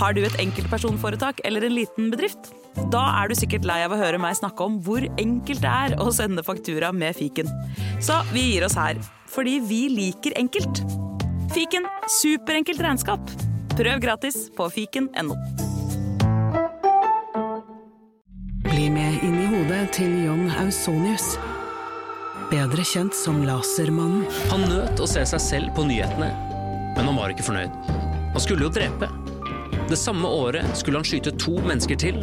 [0.00, 2.54] Har du et enkeltpersonforetak eller en liten bedrift?
[2.92, 5.96] Da er du sikkert lei av å høre meg snakke om hvor enkelt det er
[6.00, 7.50] å sende faktura med fiken.
[8.00, 8.96] Så vi gir oss her,
[9.28, 10.80] fordi vi liker enkelt.
[11.52, 11.84] Fiken
[12.16, 13.34] superenkelt regnskap.
[13.76, 15.36] Prøv gratis på fiken.no.
[18.70, 21.34] Bli med inn i hodet til John Ausonius.
[22.48, 24.24] Bedre kjent som Lasermannen.
[24.48, 26.32] Han nøt å se seg selv på nyhetene,
[26.96, 27.82] men han var ikke fornøyd.
[28.30, 29.10] Han skulle jo drepe.
[29.90, 32.18] Det samme året skulle han skyte to mennesker til,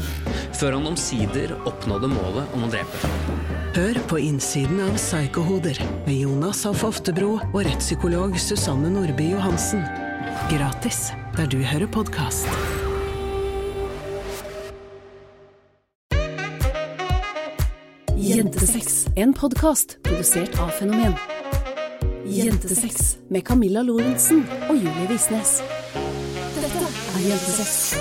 [0.56, 3.10] før han omsider oppnådde målet om å drepe.
[3.76, 9.84] Hør på innsiden av Psykohoder med Jonas Alf Oftebro og rettspsykolog Susanne Nordby Johansen.
[10.48, 12.48] Gratis der du hører podkast.
[18.16, 21.20] Jentesex, en podkast produsert av Fenomen.
[22.32, 25.60] Jentesex med Camilla Lorentzen og Julie Visnes.
[27.18, 27.96] Er Jentesex.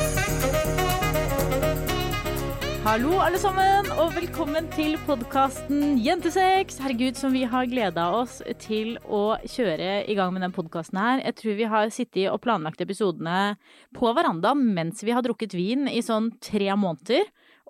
[2.85, 6.77] Hallo, alle sammen, og velkommen til podkasten Jentesex.
[6.85, 11.23] Herregud, som vi har gleda oss til å kjøre i gang med den podkasten her.
[11.25, 13.57] Jeg tror vi har sittet og planlagt episodene
[13.97, 17.25] på verandaen mens vi har drukket vin i sånn tre måneder.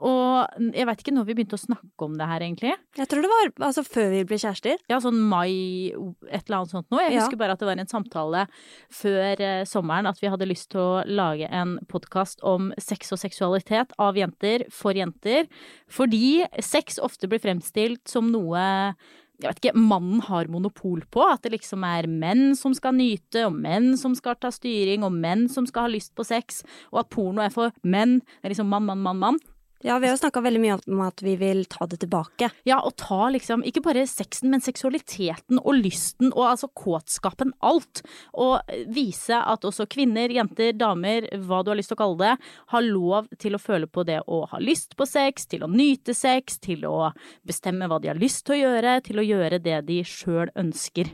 [0.04, 2.74] Og jeg veit ikke når vi begynte å snakke om det her, egentlig.
[2.98, 4.76] Jeg tror det var altså, før vi ble kjærester.
[4.92, 5.88] Ja, sånn mai,
[6.28, 7.00] et eller annet sånt noe.
[7.06, 7.20] Jeg Ja.
[7.22, 8.46] husker bare at det var en samtale
[8.92, 13.18] før eh, sommeren at vi hadde lyst til å lage en podkast om sex og
[13.18, 15.48] seksualitet av jenter for jenter.
[15.88, 18.94] Fordi sex ofte blir fremstilt som noe
[19.36, 21.20] jeg vet ikke, mannen har monopol på.
[21.28, 25.12] At det liksom er menn som skal nyte, og menn som skal ta styring, og
[25.12, 26.62] menn som skal ha lyst på sex.
[26.90, 28.20] Og at porno er for menn.
[28.40, 29.38] Det er liksom mann, mann, mann, mann.
[29.84, 32.48] Ja, vi har jo snakka veldig mye om at vi vil ta det tilbake.
[32.64, 38.00] Ja, og ta liksom ikke bare sexen, men seksualiteten og lysten og altså kåtskapen, alt.
[38.32, 42.32] Og vise at også kvinner, jenter, damer, hva du har lyst til å kalle det,
[42.72, 46.16] har lov til å føle på det å ha lyst på sex, til å nyte
[46.16, 47.12] sex, til å
[47.46, 51.12] bestemme hva de har lyst til å gjøre, til å gjøre det de sjøl ønsker.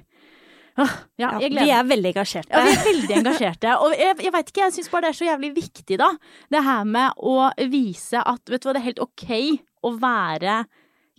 [0.80, 2.52] Åh, ja, Ja, vi er veldig engasjerte.
[2.52, 3.74] ja, vi er veldig engasjerte.
[3.84, 6.12] Og jeg, jeg vet ikke, jeg syns bare det er så jævlig viktig, da.
[6.50, 7.34] Det her med å
[7.68, 9.26] vise at vet du hva, det er helt ok
[9.82, 10.62] å være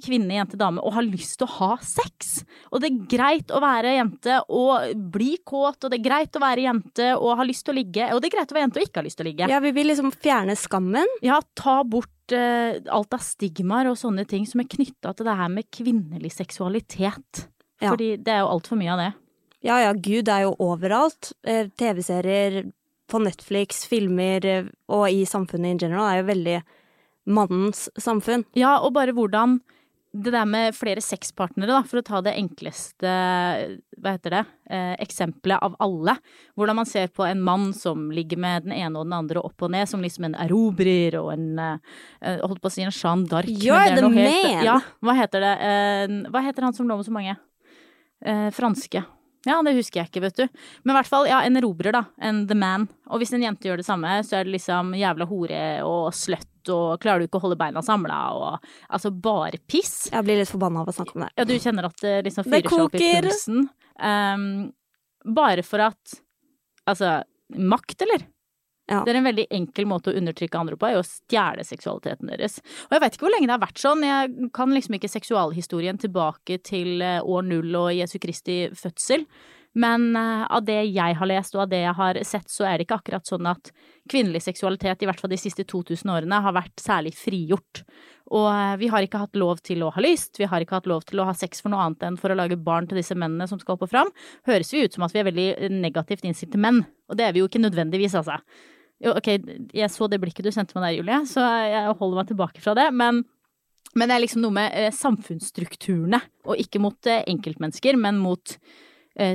[0.03, 2.41] kvinne, jente, dame og ha lyst til å ha sex.
[2.73, 6.41] Og det er greit å være jente og bli kåt, og det er greit å
[6.43, 8.81] være jente og ha lyst til å ligge, og det er greit å være jente
[8.81, 9.47] og ikke ha lyst til å ligge.
[9.53, 11.07] Ja, vi vil liksom fjerne skammen.
[11.23, 15.37] Ja, ta bort eh, alt av stigmaer og sånne ting som er knytta til det
[15.39, 17.45] her med kvinnelig seksualitet.
[17.79, 17.93] Ja.
[17.93, 19.11] Fordi det er jo altfor mye av det.
[19.63, 21.31] Ja ja, Gud er jo overalt.
[21.47, 22.65] Eh, TV-serier
[23.11, 26.57] på Netflix, filmer eh, og i samfunnet in general er jo veldig
[27.31, 28.43] mannens samfunn.
[28.59, 29.61] Ja, og bare hvordan
[30.13, 33.09] det der med flere sexpartnere, da, for å ta det enkleste,
[33.97, 36.13] hva heter det, eh, eksempelet av alle.
[36.59, 39.63] Hvordan man ser på en mann som ligger med den ene og den andre opp
[39.65, 43.25] og ned, som liksom en erobrer og en eh, Holdt på å si en Jeanne
[43.31, 43.49] d'Arc.
[43.49, 44.03] Gjør You're det med!
[44.03, 45.55] the noe helt- Ja, hva heter det?
[45.71, 47.37] Eh, hva heter han som lå med så mange?
[48.53, 49.01] Franske.
[49.45, 50.61] Ja, det husker jeg ikke, vet du.
[50.83, 52.05] Men i hvert fall, ja, en erobrer, da.
[52.23, 52.87] En the man.
[53.11, 56.71] Og hvis en jente gjør det samme, så er det liksom jævla hore og sløtt,
[56.71, 60.07] og klarer du ikke å holde beina samla, og altså bare piss.
[60.13, 61.33] Jeg blir litt forbanna av å snakke om det.
[61.35, 63.65] Ja, du kjenner at det liksom fyrer seg opp i pulsen.
[63.99, 64.47] Um,
[65.35, 66.19] bare for at
[66.83, 67.21] Altså,
[67.55, 68.25] makt, eller?
[68.91, 68.99] Ja.
[69.05, 72.57] Det er en veldig enkel måte å undertrykke andre på, er å stjele seksualiteten deres.
[72.89, 76.01] Og jeg vet ikke hvor lenge det har vært sånn, jeg kan liksom ikke seksualhistorien
[76.01, 79.23] tilbake til eh, år null og Jesu Kristi fødsel.
[79.73, 82.77] Men eh, av det jeg har lest og av det jeg har sett, så er
[82.77, 83.71] det ikke akkurat sånn at
[84.09, 87.81] kvinnelig seksualitet, i hvert fall de siste 2000 årene, har vært særlig frigjort.
[88.33, 90.89] Og eh, vi har ikke hatt lov til å ha lyst, vi har ikke hatt
[90.89, 93.17] lov til å ha sex for noe annet enn for å lage barn til disse
[93.17, 94.13] mennene som skal opp og fram.
[94.49, 97.35] Høres vi ut som at vi er veldig negativt innstilt til menn, og det er
[97.35, 98.39] vi jo ikke nødvendigvis, altså.
[99.03, 99.29] Jo, ok,
[99.75, 102.77] jeg så det blikket du sendte meg der, Julie, så jeg holder meg tilbake fra
[102.77, 103.25] det, men
[103.93, 106.19] men det er liksom noe med eh, samfunnsstrukturene,
[106.49, 108.79] og ikke mot eh, enkeltmennesker, men mot eh,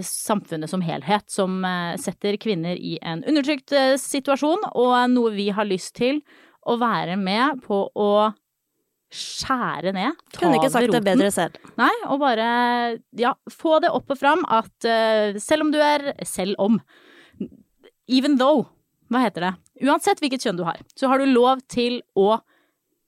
[0.02, 5.48] samfunnet som helhet, som eh, setter kvinner i en undertrykt eh, situasjon, og noe vi
[5.54, 6.22] har lyst til
[6.69, 8.10] å være med på å
[9.14, 10.19] skjære ned.
[10.34, 11.56] Ta Kunne ikke sagt det bedre selv.
[11.80, 12.48] Nei, og bare
[13.16, 16.81] ja, få det opp og fram at eh, selv om du er Selv om.
[18.08, 18.66] Even though.
[19.08, 19.54] Hva heter det?
[19.88, 22.42] Uansett hvilket kjønn du har, så har du lov til å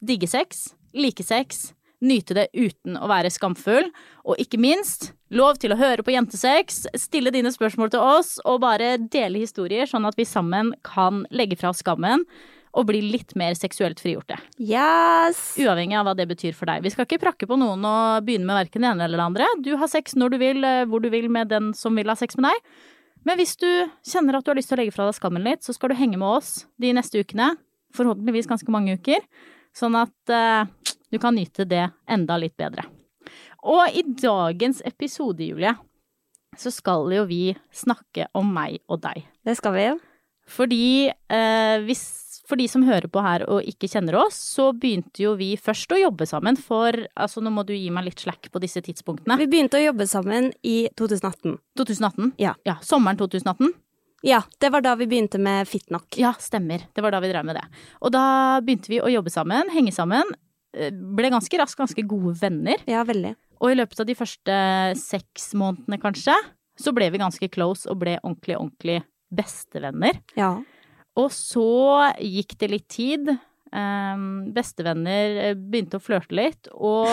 [0.00, 3.90] digge sex, like sex, nyte det uten å være skamfull,
[4.24, 8.62] og ikke minst lov til å høre på jentesex, stille dine spørsmål til oss, og
[8.64, 12.24] bare dele historier, sånn at vi sammen kan legge fra oss skammen
[12.70, 14.36] og bli litt mer seksuelt frigjorte.
[14.62, 15.40] Yes!
[15.58, 16.84] Uavhengig av hva det betyr for deg.
[16.84, 19.48] Vi skal ikke prakke på noen og begynne med verken det ene eller det andre.
[19.64, 22.14] Du har sex når du vil, eh, hvor du vil med den som vil ha
[22.18, 22.76] sex med deg.
[23.26, 23.68] Men hvis du
[24.06, 25.98] kjenner at du har lyst til å legge fra deg skammen litt, så skal du
[25.98, 27.52] henge med oss de neste ukene.
[27.96, 29.26] Forhåpentligvis ganske mange uker.
[29.76, 32.86] Sånn at eh, du kan nyte det enda litt bedre.
[33.66, 35.74] Og i dagens episode, Julie,
[36.58, 39.26] så skal jo vi snakke om meg og deg.
[39.46, 39.90] Det skal vi.
[40.50, 42.02] Fordi eh, hvis,
[42.48, 45.92] for de som hører på her og ikke kjenner oss, så begynte jo vi først
[45.94, 49.38] å jobbe sammen for Altså, nå må du gi meg litt slack på disse tidspunktene.
[49.38, 51.54] Vi begynte å jobbe sammen i 2018.
[51.78, 52.34] 2018?
[52.42, 52.56] Ja.
[52.66, 52.80] ja.
[52.82, 53.70] Sommeren 2018?
[54.26, 56.18] Ja, det var da vi begynte med Fitnok.
[56.20, 56.82] Ja, stemmer.
[56.92, 57.64] Det var da vi drev med det.
[58.04, 58.24] Og da
[58.64, 60.34] begynte vi å jobbe sammen, henge sammen.
[60.72, 62.82] Ble ganske raskt ganske gode venner.
[62.90, 63.34] Ja, veldig.
[63.60, 64.56] Og i løpet av de første
[65.00, 66.36] seks månedene, kanskje,
[66.80, 69.00] så ble vi ganske close og ble ordentlig, ordentlig
[69.30, 70.20] bestevenner.
[70.38, 70.54] Ja.
[71.18, 71.68] Og så
[72.22, 73.32] gikk det litt tid.
[73.70, 77.06] Um, bestevenner eh, begynte å flørte litt, og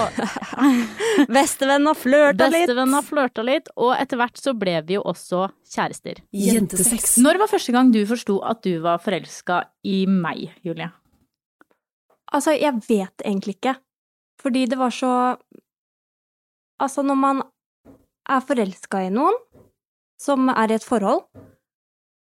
[1.36, 2.64] Bestevenn har flørta litt.
[2.64, 6.24] bestevenner flørta litt, og etter hvert så ble vi jo også kjærester.
[6.34, 7.20] Jentesex.
[7.22, 10.90] Når var første gang du forsto at du var forelska i meg, Julie?
[12.34, 13.78] Altså, jeg vet egentlig ikke.
[14.42, 15.14] Fordi det var så
[16.78, 17.40] Altså, når man
[18.30, 19.34] er forelska i noen
[20.22, 21.24] som er i et forhold,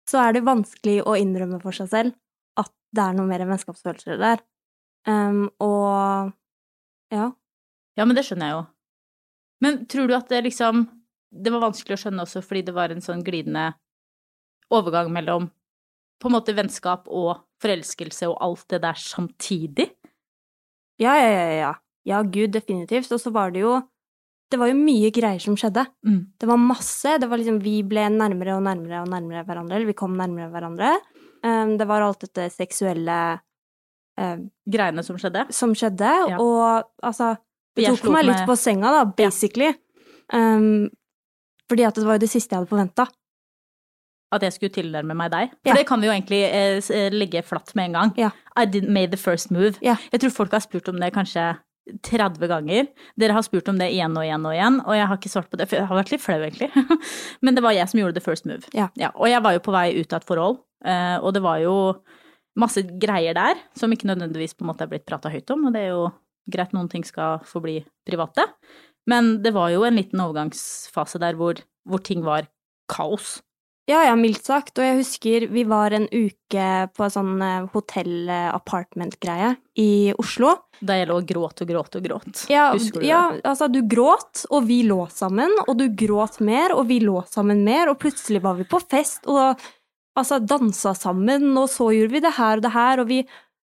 [0.05, 2.13] så er det vanskelig å innrømme for seg selv
[2.61, 4.43] at det er noe mer enn vennskapsfølelser der.
[5.09, 6.29] Um, og
[7.13, 7.31] ja.
[7.97, 8.61] Ja, men det skjønner jeg jo.
[9.65, 10.85] Men tror du at det liksom
[11.35, 13.73] Det var vanskelig å skjønne også fordi det var en sånn glidende
[14.71, 15.49] overgang mellom
[16.21, 19.89] på en måte vennskap og forelskelse og alt det der samtidig?
[21.01, 21.73] Ja, ja, ja, ja.
[22.05, 23.09] Ja, gud, definitivt.
[23.11, 23.81] Og så var det jo
[24.51, 25.81] Det var jo mye greier som skjedde.
[26.05, 26.19] Mm.
[26.39, 27.15] Det var masse.
[27.19, 29.75] Det var liksom Vi ble nærmere og nærmere og nærmere hverandre.
[29.79, 30.91] Eller vi kom nærmere hverandre.
[31.43, 33.15] Um, det var alt dette seksuelle
[34.21, 34.37] uh,
[34.69, 35.47] Greiene som skjedde?
[35.53, 36.37] som skjedde, Ja.
[36.39, 37.35] og altså
[37.75, 39.73] Det tok meg litt med- på senga, da, basically.
[40.31, 40.89] Um,
[41.69, 43.07] fordi at det var jo det siste jeg hadde forventa.
[44.33, 45.51] At jeg skulle tilnærme meg deg?
[45.61, 45.75] For Ja.
[45.77, 48.13] det kan vi jo egentlig eh, eh, legge flatt med en gang.
[48.17, 48.31] Ja.
[48.57, 49.77] I did made the first move.
[49.81, 49.95] Ja.
[50.11, 51.57] Jeg tror folk har spurt om det kanskje
[52.01, 52.87] 30 ganger.
[53.19, 55.49] Dere har spurt om det igjen og igjen og igjen, og jeg har ikke svart
[55.51, 56.71] på det, for jeg har vært litt flau, egentlig.
[57.45, 58.65] Men det var jeg som gjorde the first move.
[58.73, 58.89] Ja.
[59.13, 61.75] og jeg var jo på vei ut av et forhold, eh, og det var jo
[62.57, 65.75] masse greier der som ikke nødvendigvis på en måte er blitt prata høyt om, og
[65.75, 66.09] det er jo
[66.51, 68.47] greit noen ting skal forbli private.
[69.05, 72.47] Men det var jo en liten overgangsfase der hvor, hvor ting var
[72.89, 73.41] kaos.
[73.85, 74.79] Ja, ja, mildt sagt.
[74.79, 77.33] Og jeg husker vi var en uke på en sånn
[77.73, 80.55] hotell-apartment-greie i Oslo.
[80.81, 82.43] Da jeg lå og gråt og gråt og gråt.
[82.51, 83.43] Ja, Husker du ja, det?
[83.45, 87.63] altså du gråt, og vi lå sammen, og du gråt mer, og vi lå sammen
[87.67, 89.61] mer, og plutselig var vi på fest, og
[90.17, 93.21] altså dansa sammen, og så gjorde vi det her og det her, og vi,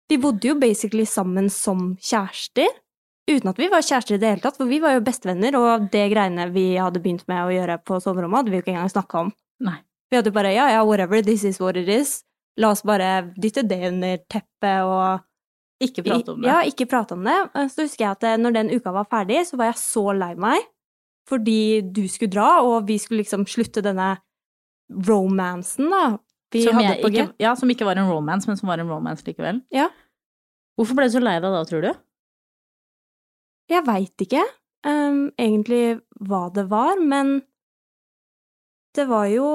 [0.10, 2.68] vi bodde jo basically sammen som kjærester,
[3.28, 5.90] uten at vi var kjærester i det hele tatt, for vi var jo bestevenner, og
[5.94, 8.96] det greiene vi hadde begynt med å gjøre på soverommet, hadde vi jo ikke engang
[8.98, 9.36] snakka om.
[9.68, 9.80] Nei.
[10.10, 12.22] Vi hadde bare ja, ja, whatever, this is what it is.
[12.58, 16.50] La oss bare dytte det under teppet og Ikke prate om det.
[16.50, 17.36] ja, ikke prate om det.
[17.74, 20.34] Så husker jeg at eh, når den uka var ferdig, så var jeg så lei
[20.40, 20.66] meg
[21.28, 24.14] fordi du skulle dra, og vi skulle liksom slutte denne
[25.08, 26.18] romansen, da.
[26.56, 28.88] Vi som, hadde på ikke, ja, som ikke var en romance, men som var en
[28.88, 29.60] romance likevel.
[29.76, 29.90] Ja.
[30.80, 31.90] Hvorfor ble du så lei deg da, tror du?
[33.68, 34.46] Jeg veit ikke
[34.88, 37.42] um, egentlig hva det var, men
[38.96, 39.50] det var jo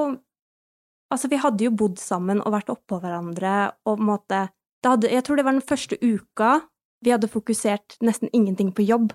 [1.13, 4.43] Altså, vi hadde jo bodd sammen og vært oppå hverandre og på en måte
[4.83, 6.53] det hadde, Jeg tror det var den første uka
[7.03, 9.11] vi hadde fokusert nesten ingenting på jobb.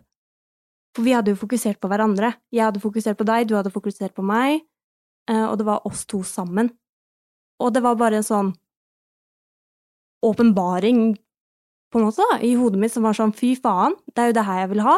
[0.97, 2.35] For vi hadde jo fokusert på hverandre.
[2.53, 4.61] Jeg hadde fokusert på deg, du hadde fokusert på meg,
[5.31, 6.69] eh, og det var oss to sammen.
[7.61, 8.51] Og det var bare en sånn
[10.25, 11.17] åpenbaring,
[11.93, 14.37] på en måte, da, i hodet mitt som var sånn fy faen, det er jo
[14.37, 14.97] det her jeg vil ha.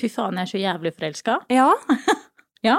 [0.00, 1.40] Fy faen, jeg er så jævlig forelska.
[1.52, 1.72] Ja.
[2.60, 2.74] Ja.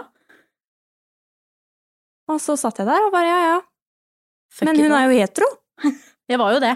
[2.31, 3.59] Og så satt jeg der og bare ja, ja.
[4.51, 5.49] Fuck Men hun er jo hetero.
[6.31, 6.75] Jeg var jo det.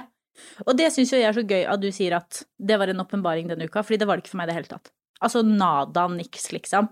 [0.66, 3.00] Og det syns jo jeg er så gøy at du sier at det var en
[3.00, 4.90] åpenbaring denne uka, fordi det var det ikke for meg i det hele tatt.
[5.24, 6.90] Altså nada niks, liksom.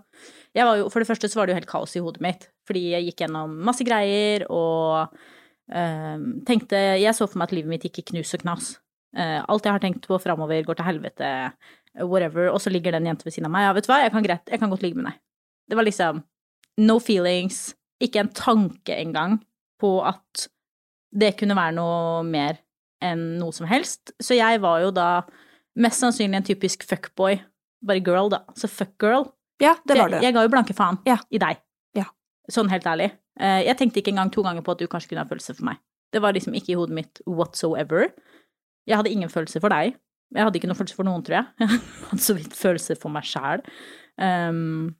[0.55, 2.47] Jeg var jo, for det første så var det jo helt kaos i hodet mitt,
[2.69, 5.11] fordi jeg gikk gjennom masse greier og
[5.75, 8.71] øh, tenkte Jeg så for meg at livet mitt gikk i knus og knas.
[9.13, 11.29] Eh, alt jeg har tenkt på framover, går til helvete,
[11.99, 13.67] whatever, og så ligger det en jente ved siden av meg.
[13.67, 15.19] Ja, vet du hva, jeg kan, greit, jeg kan godt ligge med deg.
[15.69, 16.23] Det var liksom
[16.87, 19.39] no feelings, ikke en tanke engang
[19.81, 20.47] på at
[21.13, 22.59] det kunne være noe mer
[23.03, 24.13] enn noe som helst.
[24.23, 25.07] Så jeg var jo da
[25.79, 27.39] mest sannsynlig en typisk fuckboy,
[27.83, 28.43] bare girl, da.
[28.57, 29.27] Så fuck girl.
[29.61, 30.25] Ja, det var jeg, du.
[30.27, 31.17] jeg ga jo blanke faen Ja.
[31.31, 31.59] i deg.
[31.97, 32.05] Ja.
[32.51, 33.11] Sånn helt ærlig.
[33.39, 35.65] Eh, Jeg tenkte ikke engang to ganger på at du kanskje kunne ha følelser for
[35.69, 35.77] meg.
[36.13, 38.09] Det var liksom ikke i hodet mitt whatsoever.
[38.87, 39.95] Jeg hadde ingen følelser for deg.
[40.33, 41.45] Jeg hadde ikke noen følelse for noen, tror jeg.
[41.59, 41.69] Jeg
[42.09, 43.61] hadde så vidt følelser for meg sjæl.
[44.17, 44.95] Um,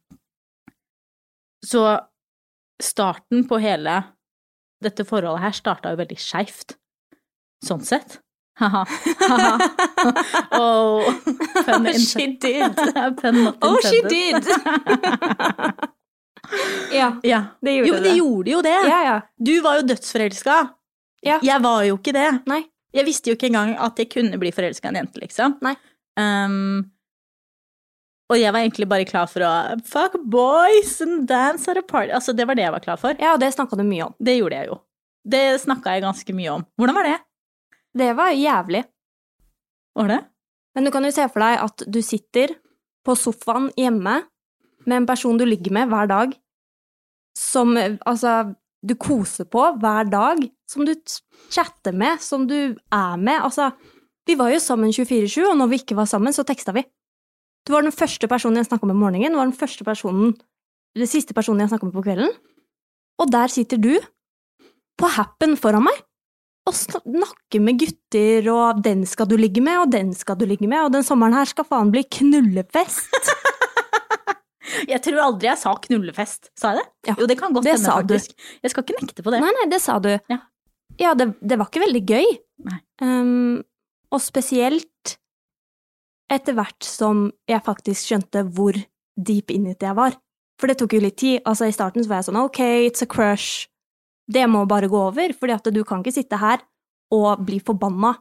[1.65, 1.83] så
[2.83, 4.01] starten på hele
[4.83, 6.75] dette forholdet her starta jo veldig skeivt.
[7.63, 8.19] Sånn sett.
[8.59, 8.83] Haha.
[10.53, 12.75] Oh, oh, She did.
[13.63, 14.43] Oh, she did!
[16.91, 17.43] ja, Ja.
[17.61, 18.01] det gjorde Jo, det.
[18.03, 18.17] det det.
[18.17, 18.75] gjorde jo det.
[18.89, 19.15] Ja, ja.
[19.37, 20.57] Du var jo dødsforelska.
[21.23, 21.39] Ja.
[21.43, 22.27] Jeg var jo ikke det.
[22.51, 22.61] Nei.
[22.93, 25.55] Jeg visste jo ikke engang at jeg kunne bli forelska i en jente, liksom.
[25.65, 25.73] Nei.
[26.19, 26.91] Um,
[28.33, 29.51] og jeg var egentlig bare klar for å
[29.85, 32.09] fuck boys and dance at a party.
[32.17, 33.17] Altså, det var det jeg var klar for.
[33.21, 34.15] Ja, og det snakka du mye om.
[34.17, 34.79] Det gjorde jeg jo.
[35.23, 36.65] Det snakka jeg ganske mye om.
[36.79, 37.17] Hvordan var det?
[37.93, 38.83] Det var jævlig.
[39.99, 40.19] Var det?
[40.73, 42.55] Men du kan jo se for deg at du sitter
[43.05, 44.23] på sofaen hjemme
[44.87, 46.33] med en person du ligger med hver dag,
[47.37, 50.91] som altså du koser på hver dag, som du
[51.53, 53.45] chatter med, som du er med.
[53.45, 53.69] Altså,
[54.27, 56.83] vi var jo sammen 24-7, og når vi ikke var sammen, så teksta vi.
[57.63, 60.33] Du var den første personen jeg snakka med om morgenen, du var den første personen,
[60.97, 62.33] den siste personen jeg snakka med på kvelden.
[63.21, 63.93] Og der sitter du,
[64.99, 66.01] på happen foran meg,
[66.67, 70.67] og snakker med gutter, og den skal du ligge med, og den skal du ligge
[70.67, 73.31] med, og den sommeren her skal faen bli knullefest.
[74.89, 76.49] Jeg tror aldri jeg sa knullefest.
[76.59, 76.87] Sa jeg det?
[77.07, 78.33] Ja, jo, det kan godt hende, faktisk.
[78.33, 78.47] du.
[78.65, 79.39] Jeg skal ikke nekte på det.
[79.43, 80.09] Nei, nei, det sa du.
[80.31, 80.39] Ja.
[80.99, 82.25] Ja, det, det var ikke veldig gøy.
[82.99, 83.61] Um,
[84.11, 85.13] og spesielt
[86.31, 88.77] etter hvert som jeg faktisk skjønte hvor
[89.19, 90.15] deep in it jeg var.
[90.59, 91.41] For det tok jo litt tid.
[91.45, 93.67] Altså, i starten så var jeg sånn ok, it's a crush.
[94.29, 96.61] Det må bare gå over, fordi at du kan ikke sitte her
[97.13, 98.13] og bli forbanna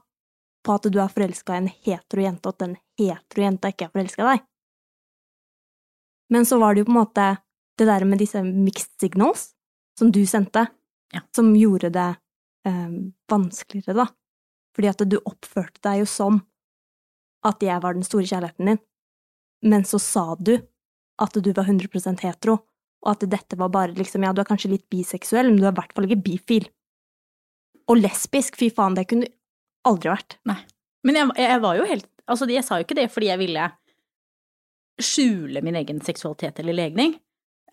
[0.63, 3.87] på at du er forelska i en hetero jente, og at den hetero jenta ikke
[3.89, 4.45] er forelska i deg.
[6.33, 7.27] Men så var det jo på en måte
[7.79, 9.53] det der med disse mixed signals
[9.99, 10.67] som du sendte,
[11.13, 11.21] Ja.
[11.37, 12.17] som gjorde det
[12.65, 12.93] eh,
[13.29, 14.07] vanskeligere, da.
[14.73, 16.39] Fordi at du oppførte deg jo som
[17.47, 18.83] at jeg var den store kjærligheten din,
[19.63, 20.57] men så sa du
[21.23, 22.59] at du var 100 hetero,
[23.03, 25.75] og at dette var bare liksom, ja, du er kanskje litt biseksuell, men du er
[25.75, 26.69] i hvert fall ikke bifil.
[27.91, 29.35] Og lesbisk, fy faen, det kunne du
[29.91, 30.39] aldri vært.
[30.49, 30.61] Nei.
[31.07, 33.65] Men jeg, jeg var jo helt Altså, jeg sa jo ikke det fordi jeg ville
[35.03, 37.17] skjule min egen seksualitet eller legning.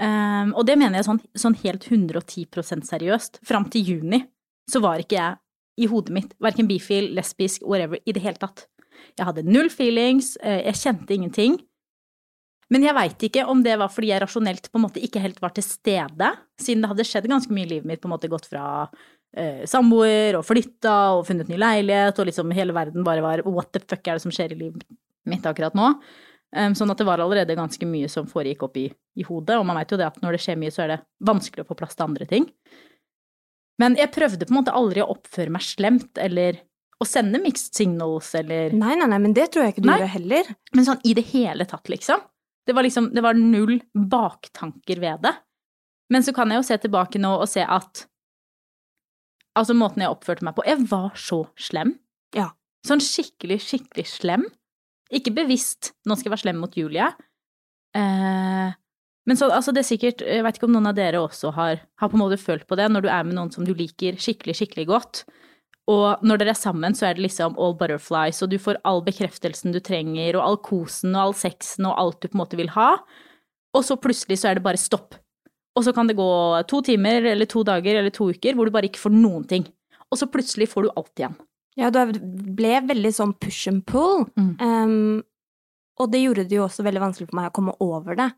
[0.01, 3.37] Um, og det mener jeg sånn, sånn helt 110% seriøst.
[3.45, 4.23] Fram til juni
[4.69, 5.37] så var ikke jeg
[5.85, 8.65] i hodet mitt verken bifil, lesbisk, whatever, i det hele tatt.
[9.17, 11.59] Jeg hadde null feelings, eh, jeg kjente ingenting.
[12.69, 15.39] Men jeg veit ikke om det var fordi jeg rasjonelt på en måte ikke helt
[15.41, 18.29] var til stede, siden det hadde skjedd ganske mye i livet mitt, på en måte
[18.29, 18.65] gått fra
[19.33, 23.73] eh, samboer og flytta og funnet ny leilighet, og liksom hele verden bare var what
[23.73, 24.85] the fuck er det som skjer i livet
[25.29, 25.95] mitt akkurat nå?
[26.49, 29.67] Um, sånn at det var allerede ganske mye som foregikk opp i, i hodet, og
[29.69, 31.77] man veit jo det at når det skjer mye, så er det vanskelig å få
[31.77, 32.47] plass til andre ting.
[33.79, 36.57] Men jeg prøvde på en måte aldri å oppføre meg slemt, eller
[36.99, 39.99] å sende mixed signals, eller Nei, nei, nei, men det tror jeg ikke du Nei.
[40.01, 40.49] gjør heller.
[40.75, 42.21] Men sånn i det hele tatt, liksom.
[42.67, 45.31] Det var liksom, det var null baktanker ved det.
[46.13, 48.05] Men så kan jeg jo se tilbake nå og se at
[49.57, 51.95] Altså måten jeg oppførte meg på Jeg var så slem.
[52.37, 52.51] Ja.
[52.85, 54.45] Sånn skikkelig, skikkelig slem.
[55.11, 57.09] Ikke bevisst 'nå skal jeg være slem mot Julie'.
[57.97, 58.69] Eh,
[59.25, 61.81] men så, altså det er sikkert Jeg vet ikke om noen av dere også har,
[61.97, 64.15] har på en måte følt på det, når du er med noen som du liker
[64.21, 65.23] skikkelig, skikkelig godt.
[65.89, 69.01] Og når dere er sammen, så er det liksom all butterflies, og du får all
[69.05, 72.59] bekreftelsen du trenger, og all kosen og all sexen og alt du på en måte
[72.59, 72.91] vil ha.
[73.77, 75.17] Og så plutselig så er det bare stopp.
[75.77, 76.29] Og så kan det gå
[76.69, 79.65] to timer eller to dager eller to uker hvor du bare ikke får noen ting.
[80.09, 81.37] Og så plutselig får du alt igjen.
[81.79, 81.99] Ja, du
[82.57, 84.25] ble veldig sånn push and pull.
[84.35, 84.53] Mm.
[84.59, 85.21] Um,
[85.99, 88.29] og det gjorde det jo også veldig vanskelig for meg å komme over det.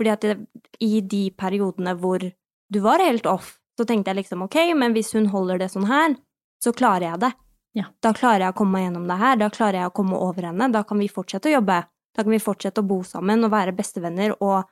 [0.00, 0.36] Fordi at det,
[0.82, 5.12] i de periodene hvor du var helt off, så tenkte jeg liksom ok, men hvis
[5.16, 6.16] hun holder det sånn her,
[6.62, 7.32] så klarer jeg det.
[7.78, 7.88] Ja.
[8.04, 10.50] Da klarer jeg å komme meg gjennom det her, da klarer jeg å komme over
[10.50, 11.80] henne, da kan vi fortsette å jobbe.
[12.12, 14.68] Da kan vi fortsette å bo sammen og være bestevenner, og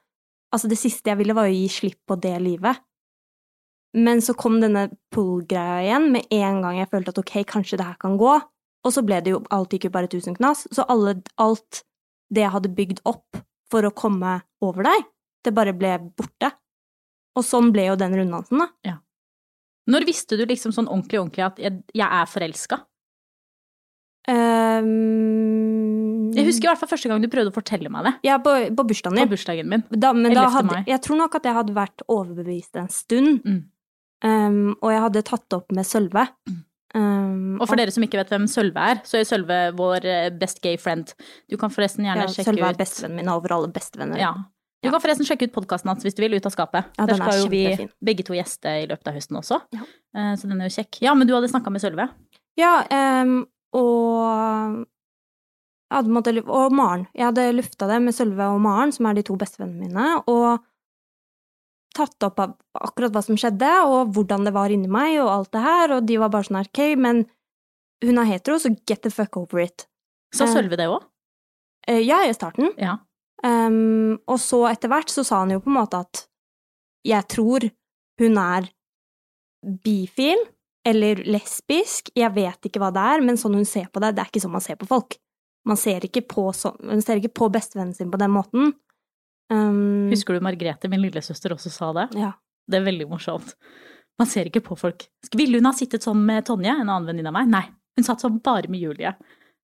[0.53, 2.83] altså det siste jeg ville var å gi slipp på det livet.
[3.97, 7.89] Men så kom denne pull-greia igjen med en gang jeg følte at ok, kanskje det
[7.89, 8.37] her kan gå,
[8.81, 11.83] og så ble det jo, alt gikk jo bare tusen knas, så alle, alt
[12.31, 13.41] det jeg hadde bygd opp
[13.73, 15.09] for å komme over deg,
[15.45, 16.53] det bare ble borte.
[17.39, 18.69] Og sånn ble jo den runddansen, da.
[19.91, 22.81] Når visste du liksom sånn ordentlig, ordentlig at jeg, jeg er forelska?
[24.31, 28.13] Um, Jeg husker i hvert fall første gang du prøvde å fortelle meg det.
[28.29, 29.85] Ja, på, på bursdagen På bursdagen min.
[29.91, 33.61] Da, men da hadde, jeg tror nok at jeg hadde vært overbevist en stund, Mm.
[34.21, 36.27] Um, og jeg hadde tatt opp med Sølve.
[36.93, 40.27] Ehm, Og for dere som ikke vet hvem Sølve er, så er Sølve vår eh,
[40.37, 41.15] best gay friend.
[41.49, 44.21] Du kan forresten gjerne ja, sjekke Sølve er ut bestevennen min over alle bestevenner.
[44.21, 44.35] Ja.
[44.81, 46.87] Du kan forresten sjekke ut podkasten hans hvis du vil, Ut av skapet.
[46.97, 49.61] Ja, Der er skal jo vi begge to gjeste i løpet av høsten også.
[49.77, 49.85] Ja.
[50.17, 51.01] Eh, Så den er jo kjekk.
[51.05, 52.09] Ja, men du hadde snakka med Sølve?
[52.57, 52.81] Ja,
[53.23, 53.47] um,
[53.77, 54.87] og
[55.91, 57.07] hadde Og Maren.
[57.15, 60.61] Jeg hadde lufta det med Sølve og Maren, som er de to bestevennene mine, og
[61.97, 65.53] tatt opp av akkurat hva som skjedde, og hvordan det var inni meg, og alt
[65.53, 67.25] det her, og de var bare sånn ok, men
[68.05, 69.87] hun er hetero, så get the fuck over it.
[70.33, 70.55] Så Eh.
[70.55, 71.03] Sølve det òg?
[71.89, 72.71] Eh, ja, i starten.
[72.79, 72.99] Ja.
[73.45, 76.27] Um, og så etter hvert så sa han jo på en måte at
[77.09, 77.65] jeg tror
[78.21, 78.69] hun er
[79.85, 80.43] bifil
[80.89, 84.23] eller lesbisk, jeg vet ikke hva det er, men sånn hun ser på det, det
[84.25, 85.17] er ikke sånn man ser på folk.
[85.69, 86.73] Man ser ikke på, så,
[87.05, 88.73] ser ikke på bestevennen sin på den måten.
[89.53, 92.07] Um, Husker du Margrethe, min lillesøster, også sa det?
[92.17, 92.33] Ja.
[92.71, 93.53] Det er veldig morsomt.
[94.21, 95.05] Man ser ikke på folk.
[95.37, 97.51] Ville hun ha sittet sånn med Tonje, en annen venninne av meg?
[97.53, 97.65] Nei,
[97.99, 99.13] hun satt sånn bare med Julie.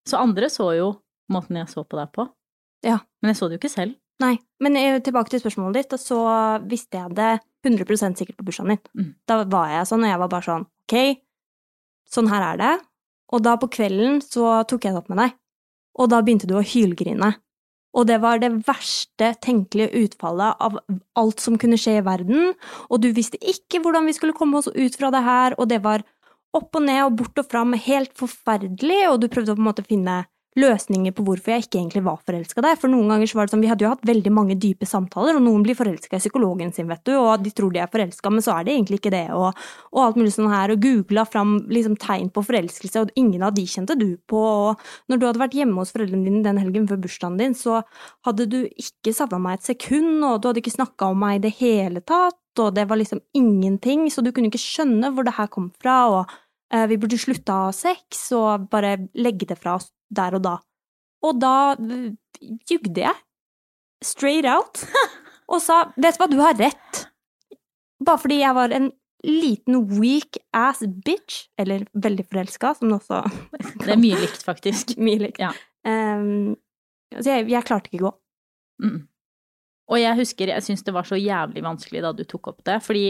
[0.09, 0.91] Så andre så jo
[1.33, 2.27] måten jeg så på deg på.
[2.87, 3.01] Ja.
[3.23, 3.97] Men jeg så det jo ikke selv.
[4.23, 6.21] Nei, men tilbake til spørsmålet ditt, og så
[6.65, 7.33] visste jeg det
[7.67, 8.85] 100% sikkert på bursdagen din.
[8.97, 9.09] Mm.
[9.29, 10.95] Da var jeg sånn, og jeg var bare sånn, ok,
[12.17, 12.75] sånn her er det.
[13.35, 15.35] Og da på kvelden så tok jeg det opp med deg,
[16.01, 17.33] og da begynte du å hylgrine.
[17.97, 20.77] Og det var det verste tenkelige utfallet av
[21.17, 22.53] alt som kunne skje i verden,
[22.89, 25.83] og du visste ikke hvordan vi skulle komme oss ut fra det her, og det
[25.85, 26.05] var
[26.57, 29.71] opp og ned og bort og fram, helt forferdelig, og du prøvde å på en
[29.71, 30.23] måte finne
[30.57, 32.79] løsninger på hvorfor jeg ikke egentlig var forelska der.
[32.81, 35.37] For noen ganger så var det sånn, vi hadde jo hatt veldig mange dype samtaler,
[35.37, 38.33] og noen blir forelska i psykologen sin, vet du, og de tror de er forelska,
[38.33, 41.27] men så er det egentlig ikke det, og, og alt mulig sånn her, og googla
[41.29, 45.29] fram liksom tegn på forelskelse, og ingen av de kjente du på, og når du
[45.29, 47.83] hadde vært hjemme hos foreldrene dine den helgen før bursdagen din, så
[48.27, 51.45] hadde du ikke savna meg et sekund, og du hadde ikke snakka om meg i
[51.49, 55.37] det hele tatt, og det var liksom ingenting, så du kunne ikke skjønne hvor det
[55.37, 56.37] her kom fra, og
[56.73, 60.45] eh, vi burde slutta å ha sex, og bare legge det fra oss der og
[60.45, 60.57] da.
[61.27, 62.13] Og da eh,
[62.69, 63.17] jugde jeg,
[64.05, 64.85] straight out,
[65.53, 67.03] og sa, vet du hva, du har rett.
[68.05, 68.91] Bare fordi jeg var en
[69.27, 73.23] liten weak ass bitch, eller veldig forelska, som det også
[73.87, 74.97] Det er mye likt, faktisk.
[75.07, 75.43] mye likt.
[75.43, 75.53] Ja.
[75.87, 76.57] Um,
[77.15, 78.17] så jeg, jeg klarte ikke å gå.
[78.85, 78.99] Mm.
[79.87, 82.81] Og jeg husker, jeg syntes det var så jævlig vanskelig da du tok opp det,
[82.83, 83.07] fordi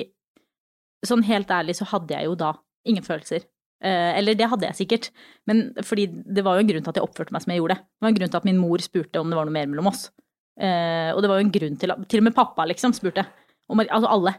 [1.07, 2.53] sånn helt ærlig så hadde jeg jo da
[2.89, 3.47] ingen følelser.
[3.85, 5.11] Eh, eller det hadde jeg sikkert,
[5.49, 7.77] men fordi det var jo en grunn til at jeg oppførte meg som jeg gjorde.
[7.83, 9.91] Det var en grunn til at min mor spurte om det var noe mer mellom
[9.93, 10.09] oss.
[10.57, 13.27] Eh, og det var jo en grunn til at Til og med pappa, liksom, spurte.
[13.69, 14.33] Om, altså alle.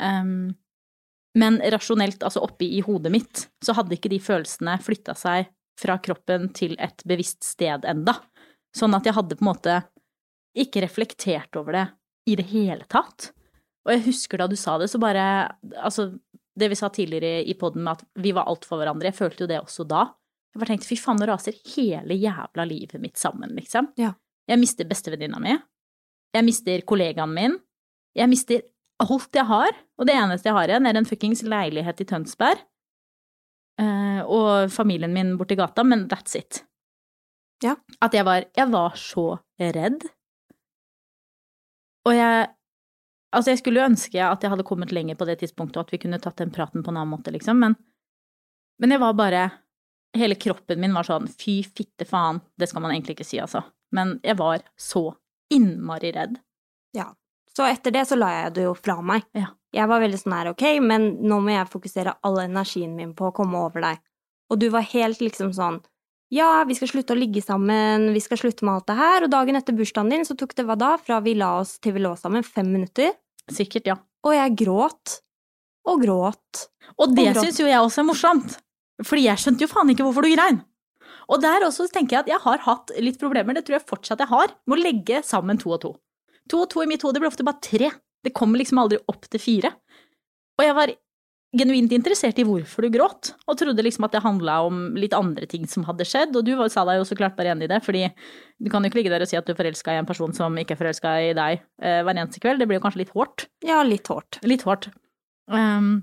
[0.00, 0.54] Ehm,
[1.38, 5.98] men rasjonelt, altså oppi i hodet mitt, så hadde ikke de følelsene flytta seg fra
[6.02, 8.16] kroppen til et bevisst sted enda.
[8.74, 9.78] Sånn at jeg hadde på en måte
[10.58, 11.86] ikke reflektert over det
[12.30, 13.32] i det hele tatt.
[13.84, 15.24] Og jeg husker da du sa det, så bare
[15.82, 16.14] Altså,
[16.58, 19.44] det vi sa tidligere i poden med at vi var alt for hverandre, jeg følte
[19.44, 20.06] jo det også da.
[20.54, 23.90] Jeg bare tenkte fy faen, nå raser hele jævla livet mitt sammen, liksom.
[23.98, 24.12] Ja.
[24.46, 25.56] Jeg mister bestevenninna mi.
[26.34, 27.56] Jeg mister kollegaen min.
[28.14, 28.62] Jeg mister
[29.02, 29.74] alt jeg har.
[29.98, 32.62] Og det eneste jeg har igjen, er en fuckings leilighet i Tønsberg.
[33.82, 36.62] Eh, og familien min borti gata, men that's it.
[37.64, 37.74] Ja.
[38.02, 40.04] At jeg var Jeg var så redd.
[42.04, 42.48] Og jeg
[43.34, 45.92] Altså, jeg skulle jo ønske at jeg hadde kommet lenger på det tidspunktet, og at
[45.94, 47.76] vi kunne tatt den praten på en annen måte, liksom, men
[48.80, 49.50] Men jeg var bare
[50.14, 53.64] Hele kroppen min var sånn fy fitte faen, det skal man egentlig ikke si, altså.
[53.90, 55.16] Men jeg var så
[55.50, 56.36] innmari redd.
[56.94, 57.08] Ja.
[57.56, 59.26] Så etter det så la jeg det jo fra meg.
[59.34, 59.48] Ja.
[59.74, 63.26] Jeg var veldig sånn her, ok, men nå må jeg fokusere all energien min på
[63.26, 63.98] å komme over deg.
[64.52, 65.80] Og du var helt liksom sånn,
[66.34, 69.32] ja, vi skal slutte å ligge sammen, vi skal slutte med alt det her, og
[69.34, 72.04] dagen etter bursdagen din så tok det hva da, fra vi la oss til vi
[72.04, 73.12] lå sammen, fem minutter,
[73.52, 73.96] Sikkert, ja.
[74.24, 75.18] og jeg gråt,
[75.84, 76.68] og gråt.
[76.96, 78.56] Og det syns jo jeg også er morsomt.
[79.04, 80.62] Fordi jeg skjønte jo faen ikke hvorfor du grein.
[81.32, 84.22] Og der også tenker jeg at jeg har hatt litt problemer, det tror jeg fortsatt
[84.22, 85.92] jeg har, med å legge sammen to og to.
[86.52, 87.90] To og to i mitt hode blir ofte bare tre.
[88.24, 89.72] Det kommer liksom aldri opp til fire.
[90.58, 90.92] Og jeg var
[91.58, 95.46] genuint interessert i hvorfor du gråt, og trodde liksom at det handla om litt andre
[95.50, 97.80] ting som hadde skjedd, og du sa deg jo så klart bare enig i det,
[97.84, 98.04] fordi
[98.58, 100.34] du kan jo ikke ligge der og si at du er forelska i en person
[100.36, 103.14] som ikke er forelska i deg eh, hver eneste kveld, det blir jo kanskje litt
[103.14, 103.46] hårdt.
[103.66, 104.40] Ja, litt hårdt.
[104.46, 104.90] Litt hårdt.
[105.52, 105.94] Um,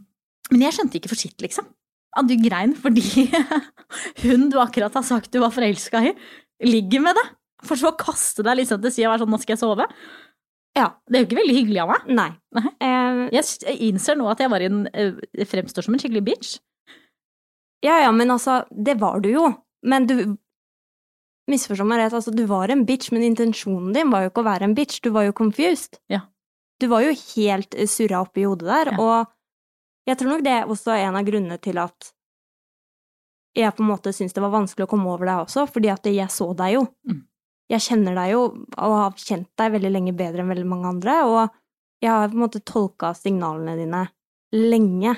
[0.52, 1.70] men jeg skjønte ikke for sitt, liksom.
[2.18, 3.30] At du grein fordi
[4.26, 6.16] hun du akkurat har sagt du var forelska i,
[6.68, 7.38] ligger med deg.
[7.68, 9.88] For så å kaste deg liksom til sida og være sånn 'nå skal jeg sove'.
[10.78, 10.88] Ja.
[11.08, 12.06] Det er jo ikke veldig hyggelig av meg.
[12.16, 12.30] Nei.
[12.56, 12.70] Nei.
[12.80, 16.60] Eh, Jeg innser nå at jeg var en, eh, fremstår som en skikkelig bitch.
[17.84, 19.50] ja, ja, men altså, det var du jo.
[19.84, 20.38] Men du
[21.50, 24.46] Misforstå meg rett, altså, du var en bitch, men intensjonen din var jo ikke å
[24.48, 25.98] være en bitch, du var jo confused.
[26.08, 26.22] Ja.
[26.80, 28.98] Du var jo helt eh, surra opp i hodet der, Ja.
[29.02, 29.28] og
[30.08, 32.12] jeg tror nok det er også en av grunnene til at
[33.58, 36.04] jeg på en måte syntes det var vanskelig å komme over deg også, fordi at
[36.08, 36.86] jeg så deg jo.
[37.10, 37.20] Mm.
[37.72, 41.18] Jeg kjenner deg jo, og har kjent deg veldig lenge bedre enn veldig mange andre,
[41.28, 41.42] og
[42.04, 44.02] jeg har på en måte tolka signalene dine
[44.58, 45.14] lenge.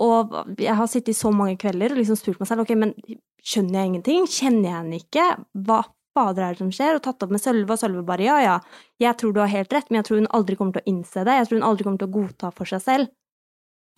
[0.00, 2.92] Og jeg har sittet i så mange kvelder og liksom spurt meg selv ok, men
[3.40, 4.28] skjønner jeg ingenting?
[4.28, 5.26] Kjenner jeg henne ikke?
[5.68, 5.80] Hva
[6.16, 8.56] fader er det som skjer, og tatt opp med Sølve, og Sølve bare ja, ja,
[9.00, 11.24] jeg tror du har helt rett, men jeg tror hun aldri kommer til å innse
[11.26, 13.12] det, jeg tror hun aldri kommer til å godta for seg selv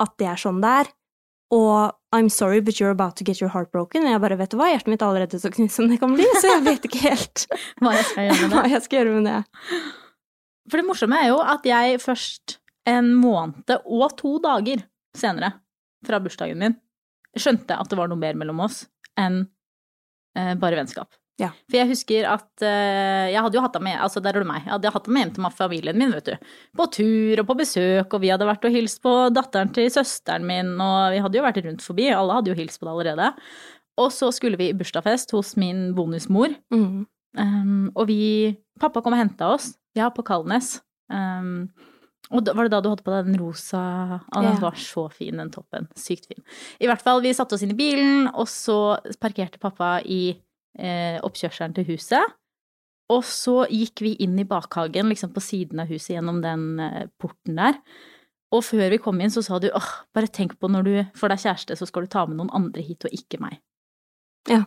[0.03, 0.91] at det er sånn det er.
[1.53, 4.07] Og I'm sorry, but you're about to get your heart broken.
[4.07, 6.15] Og jeg bare, vet du hva, hjertet mitt er allerede så knust som det kan
[6.17, 7.45] bli, så jeg vet ikke helt
[7.83, 8.73] Hva jeg skal gjøre med hva det.
[8.73, 9.83] jeg skal gjøre med det.
[10.71, 12.57] For det morsomme er jo at jeg først
[12.88, 14.85] en måned og to dager
[15.17, 15.53] senere
[16.07, 16.77] fra bursdagen min
[17.38, 18.83] skjønte at det var noe mer mellom oss
[19.21, 19.43] enn
[20.37, 21.12] eh, bare vennskap.
[21.40, 21.49] Ja.
[21.71, 24.49] For jeg husker at uh, jeg hadde jo hatt ham med, altså der er du
[24.49, 26.51] meg, jeg hadde hatt ham med hjem til familien min, vet du.
[26.79, 30.45] På tur og på besøk, og vi hadde vært og hilst på datteren til søsteren
[30.49, 33.31] min, og vi hadde jo vært rundt forbi, alle hadde jo hilst på det allerede.
[34.03, 37.07] Og så skulle vi i bursdagsfest hos min bonusmor, Mm.
[37.33, 40.83] Um, og vi Pappa kom og henta oss, ja, på Kalnes.
[41.09, 41.71] Um,
[42.33, 43.83] og da, var det da du hadde på deg den rosa
[44.33, 44.61] den yeah.
[44.62, 45.88] var så fin, den toppen.
[45.99, 46.40] Sykt fin.
[46.81, 50.35] I hvert fall, vi satte oss inn i bilen, og så parkerte pappa i
[50.79, 52.39] eh, oppkjørselen til huset.
[53.13, 57.09] Og så gikk vi inn i bakhagen, liksom på siden av huset, gjennom den eh,
[57.21, 57.81] porten der.
[58.53, 61.33] Og før vi kom inn, så sa du åh, bare tenk på når du får
[61.33, 63.61] deg kjæreste, så skal du ta med noen andre hit, og ikke meg.
[64.51, 64.65] Ja.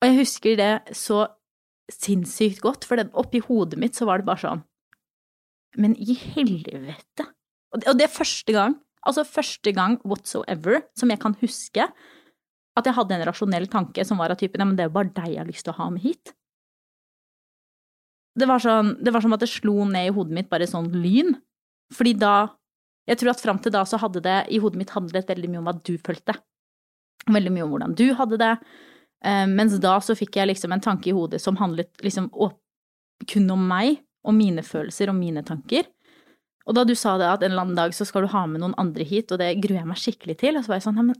[0.00, 1.26] Og jeg husker det så
[1.90, 4.62] sinnssykt godt, for det, oppi hodet mitt så var det bare sånn
[5.78, 7.26] Men i helvete!
[7.70, 8.74] Og det, og det er første gang,
[9.06, 11.86] altså første gang whatsoever, som jeg kan huske,
[12.78, 15.12] at jeg hadde en rasjonell tanke som var av typen men det er jo bare
[15.16, 16.32] deg jeg har lyst til å ha med hit.
[18.38, 20.92] Det var sånn, det var som at det slo ned i hodet mitt bare sånn
[20.94, 21.34] lyn,
[21.94, 22.34] fordi da
[23.08, 25.58] Jeg tror at fram til da så hadde det i hodet mitt handlet veldig mye
[25.58, 26.36] om hva du følte.
[27.26, 28.50] Veldig mye om hvordan du hadde det.
[29.24, 32.28] Eh, mens da så fikk jeg liksom en tanke i hodet som handlet liksom
[33.26, 35.88] kun om meg, og mine følelser og mine tanker.
[36.68, 38.62] Og da du sa det at en eller annen dag så skal du ha med
[38.62, 41.00] noen andre hit, og det gruer jeg meg skikkelig til, og så var jeg sånn,
[41.00, 41.18] ja, men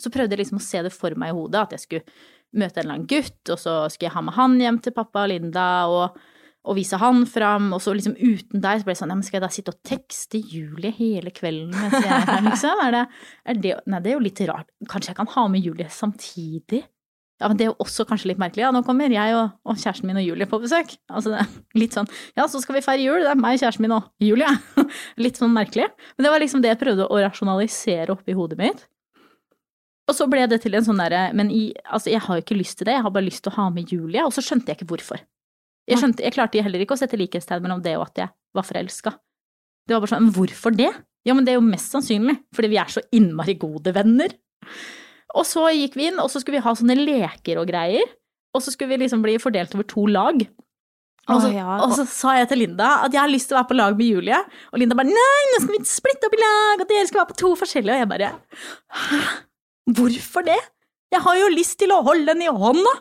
[0.00, 2.20] så prøvde jeg liksom å se det for meg i hodet, at jeg skulle
[2.52, 5.24] møte en eller annen gutt, og så skulle jeg ha med han hjem til pappa
[5.24, 6.22] og Linda, og,
[6.76, 9.40] vise han fram, og så liksom uten deg så ble det sånn, ja, men skal
[9.40, 12.82] jeg da sitte og tekste Julie hele kvelden mens jeg er her, liksom?
[12.84, 13.04] Er det,
[13.50, 14.68] er det, nei, det er jo litt rart.
[14.92, 16.84] Kanskje jeg kan ha med Julie samtidig?
[17.42, 18.62] Ja, men det er jo også kanskje litt merkelig.
[18.62, 20.94] Ja, nå kommer jeg og, og kjæresten min og Julie på besøk.
[21.10, 21.34] Altså,
[21.74, 22.06] litt sånn,
[22.38, 24.50] ja, så skal vi feire jul, det er meg, kjæresten min og Julie.
[25.24, 25.88] litt sånn merkelig.
[26.14, 28.86] Men det var liksom det jeg prøvde å rasjonalisere oppi hodet mitt.
[30.10, 32.58] Og så ble det til en sånn derre, men i, altså, jeg har jo ikke
[32.58, 34.72] lyst til det, jeg har bare lyst til å ha med Julie, og så skjønte
[34.72, 35.22] jeg ikke hvorfor.
[35.90, 38.66] Jeg, skjønte, jeg klarte heller ikke å sette likhetstegn mellom det og at jeg var
[38.66, 39.14] forelska.
[39.86, 40.90] Det var bare sånn, men hvorfor det?
[41.26, 44.34] Ja, men det er jo mest sannsynlig fordi vi er så innmari gode venner.
[45.38, 48.10] Og så gikk vi inn, og så skulle vi ha sånne leker og greier.
[48.52, 50.42] Og så skulle vi liksom bli fordelt over to lag.
[51.30, 51.76] Og så, Å, ja.
[51.84, 53.94] og så sa jeg til Linda at jeg har lyst til å være på lag
[53.98, 54.40] med Julie.
[54.74, 57.30] Og Linda bare nei, nå skal vi splitte opp i lag, og dere skal være
[57.30, 57.94] på to forskjellige.
[57.96, 58.32] Og jeg bare?
[59.90, 60.60] Hvorfor det?
[61.12, 62.92] Jeg har jo lyst til å holde den i hånda.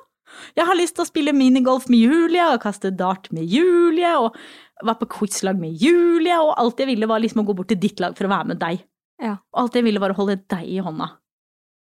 [0.55, 4.35] Jeg har lyst til å spille minigolf med Julie og kaste dart med Julie og
[4.81, 7.79] være på quizlag med Julie, og alt jeg ville var liksom å gå bort til
[7.81, 8.81] ditt lag for å være med deg.
[9.21, 9.35] Ja.
[9.53, 11.11] Og alt jeg ville var å holde deg i hånda.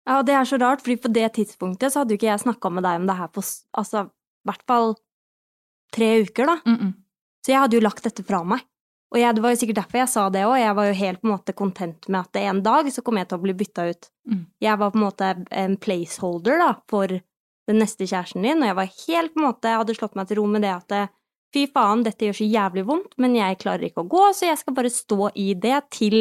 [0.09, 2.45] Ja, og det er så rart, fordi på det tidspunktet så hadde jo ikke jeg
[2.47, 4.95] snakka med deg om det her på altså, i hvert fall
[5.93, 6.57] tre uker, da.
[6.65, 6.93] Mm -mm.
[7.45, 8.65] Så jeg hadde jo lagt dette fra meg.
[9.09, 10.57] Og jeg, det var jo sikkert derfor jeg sa det òg.
[10.61, 13.21] Jeg var jo helt på en måte content med at det en dag så kom
[13.21, 14.11] jeg til å bli bytta ut.
[14.29, 14.43] Mm.
[14.67, 15.31] Jeg var på en måte
[15.63, 17.15] en placeholder da, for
[17.69, 20.29] den neste kjæresten din, og jeg var helt på en måte, jeg hadde slått meg
[20.29, 20.95] til ro med det at
[21.55, 24.61] fy faen, dette gjør så jævlig vondt, men jeg klarer ikke å gå, så jeg
[24.61, 26.19] skal bare stå i det til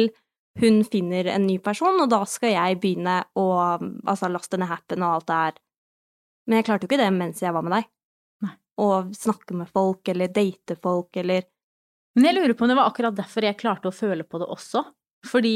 [0.58, 3.46] hun finner en ny person, og da skal jeg begynne å
[3.78, 5.60] altså, laste ned happen og alt det her.
[6.48, 7.88] Men jeg klarte jo ikke det mens jeg var med deg.
[8.46, 8.54] Nei.
[8.82, 11.46] Å snakke med folk, eller date folk, eller
[12.16, 14.48] Men jeg lurer på om det var akkurat derfor jeg klarte å føle på det
[14.50, 14.82] også.
[15.28, 15.54] Fordi,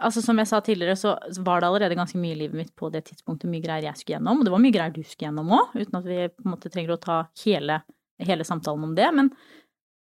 [0.00, 2.90] altså som jeg sa tidligere, så var det allerede ganske mye i livet mitt på
[2.92, 5.52] det tidspunktet, mye greier jeg skulle gjennom, og det var mye greier du skulle gjennom
[5.56, 7.82] òg, uten at vi på en måte trenger å ta hele,
[8.22, 9.08] hele samtalen om det.
[9.16, 9.30] Men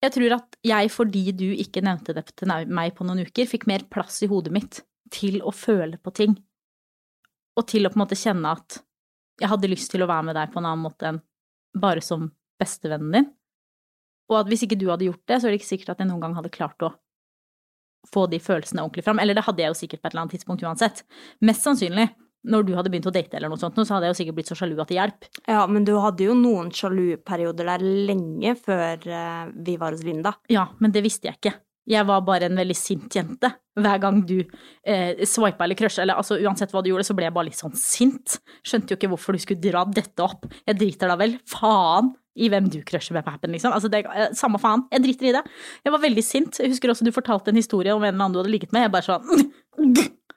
[0.03, 3.67] jeg tror at jeg, fordi du ikke nevnte det til meg på noen uker, fikk
[3.71, 4.81] mer plass i hodet mitt
[5.13, 6.35] til å føle på ting.
[7.59, 8.81] Og til å på en måte kjenne at
[9.41, 11.21] jeg hadde lyst til å være med deg på en annen måte enn
[11.79, 12.27] bare som
[12.61, 13.31] bestevennen din.
[14.33, 16.09] Og at hvis ikke du hadde gjort det, så er det ikke sikkert at jeg
[16.09, 16.93] noen gang hadde klart å
[18.13, 19.21] få de følelsene ordentlig fram.
[19.23, 21.03] Eller det hadde jeg jo sikkert på et eller annet tidspunkt uansett.
[21.45, 22.09] Mest sannsynlig,
[22.43, 24.49] når du hadde begynt å date eller noe sånt, så hadde jeg jo sikkert blitt
[24.51, 25.27] så sjalu at det hjalp.
[25.47, 30.35] Ja, men du hadde jo noen sjaluperioder der lenge før eh, vi var hos Linda.
[30.51, 31.55] Ja, men det visste jeg ikke.
[31.89, 33.49] Jeg var bare en veldig sint jente.
[33.75, 37.27] Hver gang du eh, swipa eller crusha, eller altså uansett hva du gjorde, så ble
[37.27, 38.37] jeg bare litt sånn sint.
[38.63, 40.47] Skjønte jo ikke hvorfor du skulle dra dette opp.
[40.63, 43.73] Jeg driter da vel faen i hvem du crusher med på liksom.
[43.73, 44.87] Altså, det, eh, samme faen.
[44.91, 45.43] Jeg driter i det.
[45.85, 46.59] Jeg var veldig sint.
[46.59, 48.87] Jeg husker også du fortalte en historie om en eller annen du hadde ligget med.
[48.87, 49.53] Jeg bare sånn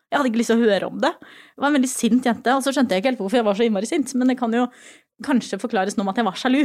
[0.07, 1.11] Jeg hadde ikke lyst til å høre om det.
[1.19, 3.59] Jeg var en veldig sint jente, og så skjønte jeg ikke helt hvorfor jeg var
[3.59, 4.69] så innmari sint, men det kan jo
[5.27, 6.61] kanskje forklares nå med at jeg var sjalu.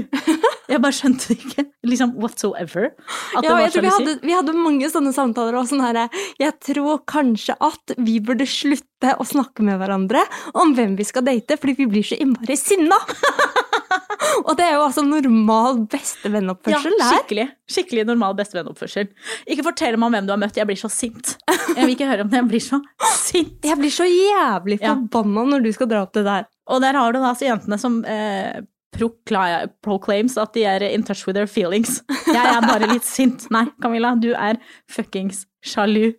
[0.72, 2.92] Jeg bare skjønte det ikke, liksom whatsoever.
[3.36, 6.06] At det Ja, jeg tror vi hadde, vi hadde mange sånne samtaler og sånn herre
[6.40, 10.22] Jeg tror kanskje at vi burde slutte å snakke med hverandre
[10.54, 13.00] om hvem vi skal date, fordi vi blir så innmari sinna!
[14.48, 19.10] og det er jo altså normal bestevennoppførsel ja, skikkelig, skikkelig normal bestevennoppførsel.
[19.52, 21.36] Ikke fortell meg om hvem du har møtt, jeg blir så sint.
[21.50, 22.82] Jeg vil ikke høre om det, jeg blir så
[23.20, 23.58] sint.
[23.68, 24.96] Jeg blir så jævlig Ja.
[24.96, 26.48] når du skal dra opp det der.
[26.72, 31.26] Og der har du da altså jentene som eh, proclaims at de er in touch
[31.28, 32.02] with their feelings.
[32.28, 33.48] Jeg er bare litt sint.
[33.54, 34.60] Nei, Camilla, du er
[34.92, 36.14] fuckings sjalu.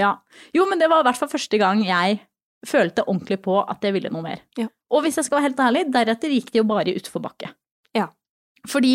[0.00, 0.16] Ja.
[0.56, 2.20] Jo, men det var i hvert fall første gang jeg
[2.66, 4.42] følte ordentlig på at jeg ville noe mer.
[4.58, 4.68] Ja.
[4.92, 7.52] Og hvis jeg skal være helt ærlig, deretter gikk det jo bare i utforbakke.
[7.96, 8.10] Ja.
[8.68, 8.94] Fordi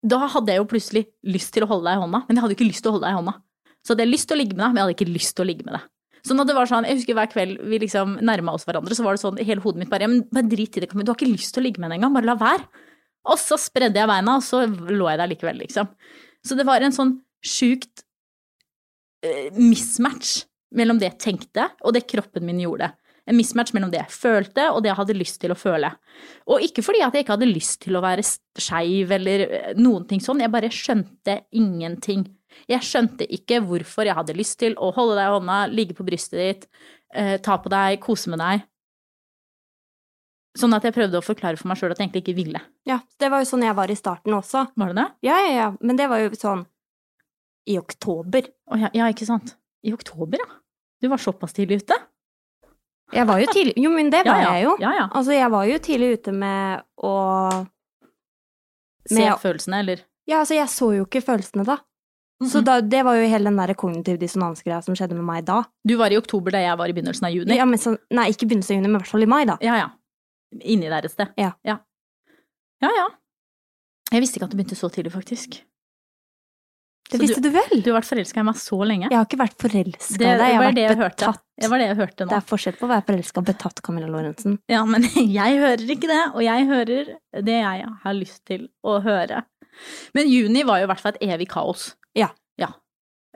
[0.00, 2.54] da hadde jeg jo plutselig lyst til å holde deg i hånda, men jeg hadde
[2.54, 3.34] jo ikke lyst til å holde deg i hånda.
[3.80, 5.44] Så hadde jeg lyst til å ligge med deg, men jeg hadde ikke lyst til
[5.44, 5.88] å ligge med deg.
[6.26, 9.04] Så når det var sånn, jeg husker hver kveld vi liksom nærma oss hverandre, så
[9.06, 11.08] var det sånn i hele hodet mitt bare, ja, men bare drit i det, Camilla,
[11.08, 12.84] du har ikke lyst til å ligge med henne engang, bare la være.
[13.30, 15.88] Og så spredde jeg beina, og så lå jeg der likevel, liksom.
[16.44, 18.04] Så det var en sånn sjukt
[19.24, 20.42] eh, mismatch
[20.76, 22.92] mellom det jeg tenkte, og det kroppen min gjorde.
[23.28, 25.90] En mismatch mellom det jeg følte, og det jeg hadde lyst til å føle.
[26.50, 30.06] Og ikke fordi at jeg ikke hadde lyst til å være skeiv eller eh, noen
[30.08, 32.24] ting sånn, jeg bare skjønte ingenting.
[32.70, 36.06] Jeg skjønte ikke hvorfor jeg hadde lyst til å holde deg i hånda, ligge på
[36.06, 36.66] brystet ditt,
[37.14, 38.66] eh, ta på deg, kose med deg.
[40.58, 42.60] Sånn at jeg prøvde å forklare for meg sjøl at jeg egentlig ikke ville.
[42.88, 44.66] Ja, det var jo sånn jeg var i starten også.
[44.74, 45.08] Var det det?
[45.28, 46.66] Ja, ja, ja, men det var jo sånn
[47.70, 48.48] i oktober.
[48.66, 49.54] Å ja, ja, ikke sant.
[49.84, 50.48] I oktober, ja.
[51.00, 51.96] Du var såpass tidlig ute.
[53.12, 54.50] Jeg var jo tidlig Jo, men det var ja.
[54.54, 54.76] jeg jo.
[54.80, 55.06] Ja, ja.
[55.16, 57.14] Altså, jeg var jo tidlig ute med å
[59.10, 61.78] Se følelsene, eller Ja, altså, jeg så jo ikke følelsene da.
[62.42, 62.64] Så Mhm.
[62.64, 65.64] da, det var jo hele den der kognitiv dissonans-greia som skjedde med meg da.
[65.84, 67.56] Du var i oktober da jeg var i begynnelsen av juni.
[67.56, 69.58] Ja, men så, nei, ikke begynnelsen av juni, men i hvert fall i mai, da.
[69.60, 69.88] Ja, ja.
[70.62, 71.28] Inni der et sted.
[71.36, 71.52] Ja.
[71.64, 71.78] ja.
[72.80, 73.08] Ja, ja.
[74.12, 75.60] Jeg visste ikke at det begynte så tidlig, faktisk.
[77.10, 77.80] Det Så visste du, vel?
[77.82, 79.08] Du har vært forelska i meg så lenge.
[79.10, 81.40] Jeg har ikke vært forelska i deg, jeg har har det vært jeg betatt.
[81.60, 82.30] Det var det jeg hørte nå.
[82.30, 84.58] Det er forskjell på å være forelska og betatt, Camilla Lorentzen.
[84.70, 85.06] Ja, men
[85.40, 87.10] jeg hører ikke det, og jeg hører
[87.50, 89.42] det jeg har lyst til å høre.
[90.14, 91.90] Men juni var jo i hvert fall et evig kaos.
[92.18, 92.30] Ja.
[92.60, 92.70] Ja.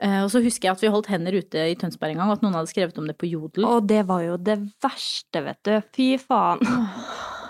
[0.01, 2.39] Eh, Og så husker jeg at vi holdt hender ute i Tønsberg en gang, og
[2.39, 3.65] at noen hadde skrevet om det på Jodel.
[3.69, 5.75] Og det var jo det verste, vet du.
[5.95, 6.61] Fy faen.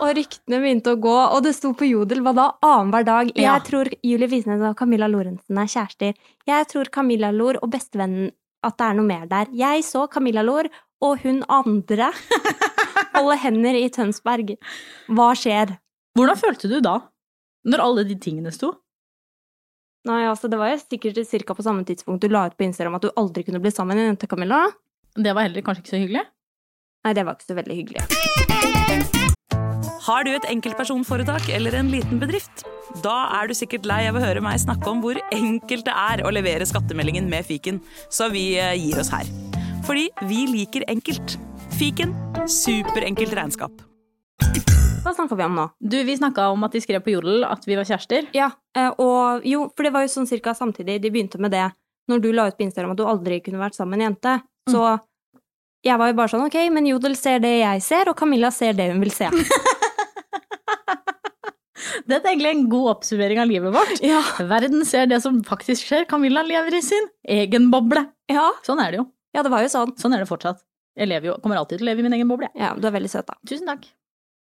[0.03, 2.45] Og ryktene begynte å gå, og det sto på Jodel hva da?
[2.65, 3.31] Annenhver dag.
[3.36, 3.60] Jeg Ja.
[3.60, 6.13] tror Julie Visnes og Camilla Lorentzen er kjærester.
[6.47, 8.31] Jeg tror Camilla Lor og bestevennen
[8.63, 9.45] at det er noe mer der.
[9.53, 10.65] Jeg så Camilla Lor
[11.01, 12.12] og hun andre
[13.15, 14.58] holde hender i Tønsberg.
[15.10, 15.77] Hva skjer?
[16.17, 16.99] Hvordan følte du da?
[17.65, 18.73] Når alle de tingene sto?
[20.05, 22.95] Nei, altså, det var jo sikkert cirka på samme tidspunkt du la ut på Instagram
[22.95, 24.67] at du aldri kunne bli sammen med en jente, Camilla.
[25.15, 26.25] Det var heller kanskje ikke så hyggelig.
[27.05, 28.74] Nei, det var ikke så veldig hyggelig.
[30.05, 32.61] Har du et enkeltpersonforetak eller en liten bedrift?
[33.01, 36.21] Da er du sikkert lei av å høre meg snakke om hvor enkelt det er
[36.21, 37.79] å levere skattemeldingen med fiken,
[38.13, 39.25] så vi eh, gir oss her.
[39.87, 41.39] Fordi vi liker enkelt.
[41.79, 42.13] Fiken
[42.45, 43.81] superenkelt regnskap.
[45.01, 45.65] Hva snakker vi om nå?
[45.81, 48.29] Du, vi snakka om at de skrev på Jodel at vi var kjærester.
[48.37, 51.65] Ja, eh, og jo, for det var jo sånn cirka samtidig de begynte med det.
[52.13, 54.35] Når du la ut på Instagram at du aldri kunne vært sammen med en jente,
[54.69, 54.85] så
[55.85, 58.77] jeg var jo bare sånn ok, men Jodel ser det jeg ser, og Camilla ser
[58.77, 59.31] det hun vil se.
[62.05, 64.01] Dette er egentlig en god oppsummering av livet vårt.
[64.05, 64.21] Ja.
[64.45, 66.05] Verden ser det som faktisk skjer.
[66.09, 68.05] Camilla lever i sin egen boble.
[68.29, 69.05] Ja, Sånn er det jo.
[69.33, 69.95] ja det var jo sånn.
[69.97, 70.61] Sånn er det fortsatt.
[70.95, 72.47] Jeg lever jo, kommer alltid til å leve i min egen boble.
[72.55, 73.35] Ja, du er veldig søt, da.
[73.49, 73.87] Tusen takk.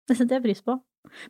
[0.09, 0.77] Det setter jeg pris på.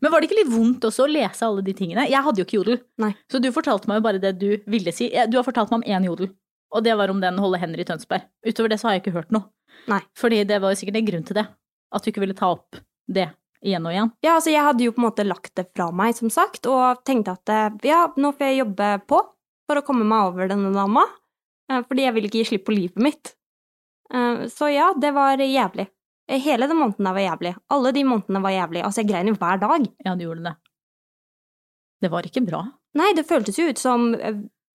[0.03, 2.05] Men var det ikke litt vondt også å lese alle de tingene?
[2.11, 2.81] Jeg hadde jo ikke jodel.
[3.03, 3.13] Nei.
[3.31, 5.09] Så du fortalte meg jo bare det du ville si.
[5.31, 6.29] Du har fortalt meg om én jodel,
[6.75, 8.27] og det var om den holde hender i Tønsberg.
[8.47, 9.47] Utover det så har jeg ikke hørt noe.
[9.91, 10.01] Nei.
[10.19, 11.47] Fordi det var jo sikkert en grunn til det.
[11.95, 12.79] At du ikke ville ta opp
[13.11, 13.31] det
[13.65, 14.11] igjen og igjen.
[14.25, 17.01] Ja, altså jeg hadde jo på en måte lagt det fra meg, som sagt, og
[17.09, 19.21] tenkte at eh, ja, nå får jeg jobbe på
[19.65, 21.07] for å komme meg over denne dama,
[21.73, 23.35] eh, fordi jeg vil ikke gi slipp på livet mitt.
[24.13, 25.89] Eh, Så ja, det var jævlig.
[26.31, 27.55] Hele den måneden der var jævlig.
[27.75, 28.85] Alle de månedene var jævlig.
[28.85, 29.89] Altså, jeg grein jo hver dag.
[30.07, 30.55] Ja, du gjorde det.
[32.01, 32.63] Det var ikke bra.
[32.97, 34.13] Nei, det føltes jo ut som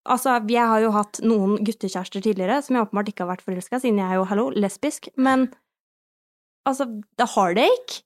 [0.10, 3.82] Altså, jeg har jo hatt noen guttekjærester tidligere som jeg åpenbart ikke har vært forelska,
[3.84, 5.50] siden jeg er jo, hallo, lesbisk, men
[6.66, 6.88] altså,
[7.20, 8.00] the heartache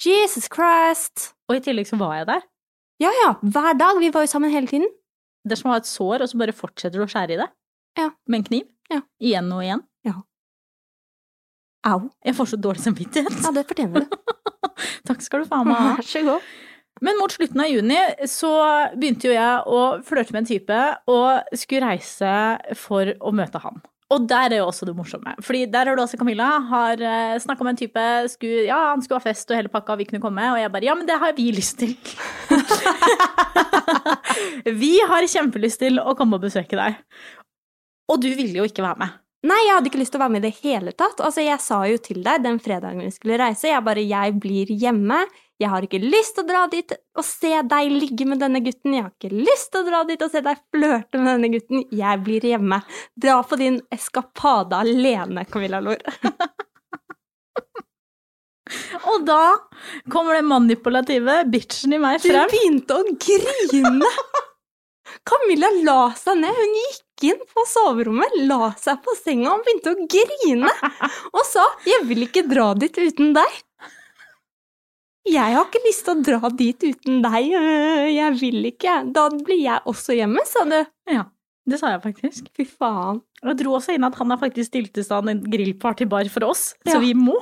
[0.00, 1.32] Jesus Christ!
[1.50, 2.44] Og i tillegg så var jeg der.
[3.02, 3.98] Ja, ja, hver dag.
[4.00, 4.88] Vi var jo sammen hele tiden.
[5.42, 7.40] Det er som å ha et sår, og så bare fortsetter du å skjære i
[7.40, 7.48] det.
[7.98, 8.10] Ja.
[8.30, 8.66] Med en kniv.
[8.92, 9.00] Ja.
[9.20, 9.82] Igjen og igjen.
[10.06, 10.20] Ja.
[11.90, 11.98] Au.
[12.24, 13.40] Jeg får så dårlig samvittighet.
[13.42, 14.18] Ja, det fortjener du.
[15.08, 15.96] Takk skal du faen meg ha.
[15.98, 16.52] Vær så god.
[17.02, 17.98] Men mot slutten av juni
[18.30, 18.52] så
[18.94, 22.34] begynte jo jeg å flørte med en type og skulle reise
[22.78, 23.80] for å møte han.
[24.12, 25.32] Og der er jo også det morsomme.
[25.40, 29.04] Fordi der har du også Camilla har uh, snakka med en type skulle, Ja, han
[29.04, 30.50] skulle ha fest og hele pakka, vi kunne komme.
[30.52, 31.94] Og jeg bare Ja, men det har vi lyst til.
[34.82, 37.00] vi har kjempelyst til å komme og besøke deg.
[38.12, 39.18] Og du ville jo ikke være med.
[39.42, 41.22] Nei, jeg hadde ikke lyst til å være med i det hele tatt.
[41.24, 44.70] Altså, jeg sa jo til deg den fredagen vi skulle reise, jeg bare 'jeg blir
[44.70, 45.24] hjemme'.
[45.60, 48.94] Jeg har ikke lyst til å dra dit og se deg ligge med denne gutten.
[48.96, 51.78] Jeg har ikke lyst til å dra dit og se deg flørte med denne gutten.
[51.92, 52.78] Jeg blir hjemme.
[53.14, 56.00] Dra på din eskapade alene, Camilla Lor.
[59.12, 59.44] og da
[60.10, 62.48] kommer det manipulative bitchen i meg frem.
[62.48, 64.10] Du begynte å grine!
[65.28, 66.54] Camilla la seg ned.
[66.58, 70.72] Hun gikk inn på soverommet, la seg på senga og begynte å grine.
[71.30, 73.56] Og sa 'Jeg vil ikke dra dit uten deg'.
[75.28, 77.52] Jeg har ikke lyst til å dra dit uten deg.
[77.54, 79.12] øh, Jeg vil ikke.
[79.14, 80.80] Da blir jeg også hjemme, sa du.
[81.10, 81.24] Ja,
[81.68, 82.48] det sa jeg faktisk.
[82.56, 83.20] Fy faen.
[83.42, 86.44] Og jeg dro også inn at han har faktisk stilt i stand en grillpartybar for
[86.50, 86.94] oss, Ja.
[86.94, 87.36] så vi må.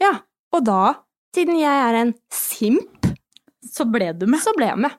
[0.00, 0.20] Ja.
[0.52, 0.94] Og da,
[1.34, 2.90] siden jeg er en simp,
[3.64, 4.40] Så ble du med.
[4.40, 4.92] så ble jeg med.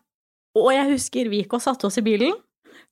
[0.55, 2.33] Og jeg husker vi gikk og satte oss i bilen.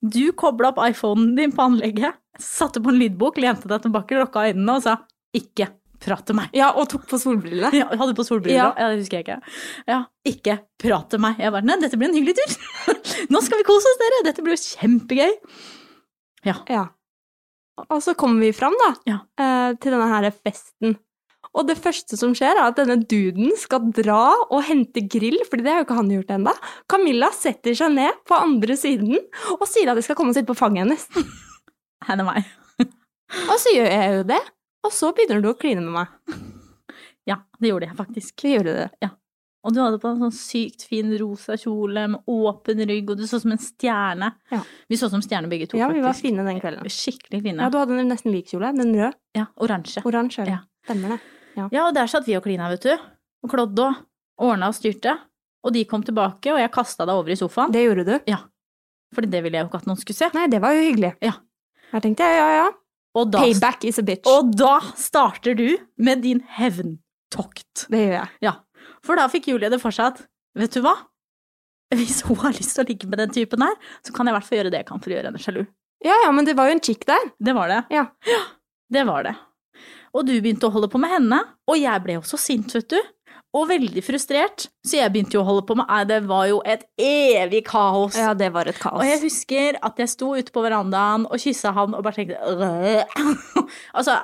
[0.02, 4.52] Du kobla opp iPhonen din på anlegget, satte på en lydbok, lente deg tilbake, lukka
[4.52, 4.96] øynene og sa
[5.34, 5.68] 'ikke
[6.04, 6.50] prat til meg'.
[6.56, 7.72] Ja, og tok på solbrillene.
[7.80, 8.66] Ja, hadde på solbriller Ja.
[8.78, 9.40] ja, det husker jeg ikke.
[9.88, 11.38] Ja, ikke prat til meg.
[11.40, 12.58] Jeg bare 'nei, dette blir en hyggelig tur'.
[13.32, 14.20] Nå skal vi kose oss, dere!
[14.28, 15.32] Dette blir kjempegøy.
[16.44, 16.58] Ja.
[16.68, 16.84] Ja.
[17.90, 19.18] Og så kommer vi fram, da, Ja.
[19.40, 20.98] eh, til denne her festen.
[21.54, 25.62] Og det første som skjer, er at denne duden skal dra og hente grill, fordi
[25.62, 26.52] det har jo ikke han gjort ennå.
[26.90, 29.14] Camilla setter seg ned på andre siden
[29.60, 31.06] og sier at jeg skal komme og sitte på fanget hennes.
[32.08, 32.44] Henne meg.
[33.50, 34.40] Og så gjør jeg jo det,
[34.84, 36.08] og så begynner du å kline med meg.
[37.24, 38.34] Ja, det gjorde jeg faktisk.
[38.42, 38.88] Så gjorde det.
[39.00, 39.08] Ja.
[39.64, 43.22] Og du hadde på en sånn sykt fin rosa kjole med åpen rygg, og du
[43.24, 44.28] så som en stjerne.
[44.52, 44.58] Ja.
[44.92, 46.26] Vi så som stjerner begge to, Ja, vi var faktisk.
[46.28, 46.84] fine den kvelden.
[46.92, 47.64] Skikkelig fine.
[47.64, 48.74] Ja, du hadde en nesten lik kjole.
[48.76, 49.14] Den røde.
[49.32, 50.04] Ja, oransje.
[50.04, 50.44] Oransje.
[50.52, 50.58] Ja.
[50.84, 51.18] Stemmer det.
[51.56, 52.92] Ja, og der satt vi og klina, vet du.
[53.40, 55.16] Og klådde og ordna og styrte.
[55.64, 57.72] Og de kom tilbake, og jeg kasta deg over i sofaen.
[57.72, 58.14] Det gjorde du.
[58.28, 58.42] Ja.
[59.16, 60.28] Fordi det ville jeg jo ikke at noen skulle se.
[60.36, 61.14] Nei, det var jo hyggelig.
[61.24, 61.38] Ja.
[61.88, 62.68] Her tenkte jeg ja, ja.
[63.14, 64.26] Da, Payback is a bitch.
[64.26, 67.86] og da starter du med din hevntokt.
[67.86, 68.28] Det gjør jeg.
[68.42, 68.56] Ja.
[69.06, 70.24] For da fikk Julie det for seg at,
[70.58, 70.96] vet du hva?
[71.94, 74.36] Hvis hun har lyst til å ligge med den typen her, så kan jeg i
[74.38, 75.62] hvert fall gjøre det jeg kan for å gjøre henne sjalu.
[76.04, 77.30] Ja, ja, men det var jo en chick der.
[77.38, 77.82] Det var det.
[77.94, 78.08] Ja.
[78.92, 79.34] det var det.
[80.14, 81.38] Og du begynte å holde på med henne,
[81.70, 82.98] og jeg ble også sint, vet du.
[83.54, 86.56] Og veldig frustrert, så jeg begynte jo å holde på med Nei, det var jo
[86.66, 88.16] et evig kaos.
[88.18, 88.98] Ja, det var et kaos.
[88.98, 93.04] Og jeg husker at jeg sto ute på verandaen og kyssa han og bare tenkte
[93.98, 94.18] Altså,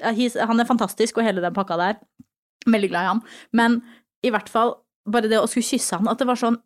[0.00, 2.00] han er fantastisk og hele den pakka der.
[2.64, 3.22] Veldig glad i han.
[3.52, 3.78] Men
[4.24, 6.56] i hvert fall bare det å skulle kysse han, at det var sånn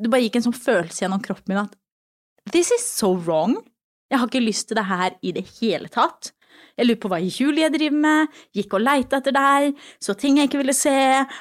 [0.00, 1.76] Det bare gikk en sånn følelse gjennom kroppen min at
[2.50, 3.58] This is so wrong.
[4.10, 6.32] Jeg har ikke lyst til det her i det hele tatt.
[6.78, 10.48] Jeg lurer på hva Julie driver med, gikk og leita etter deg, så ting jeg
[10.48, 10.94] ikke ville se,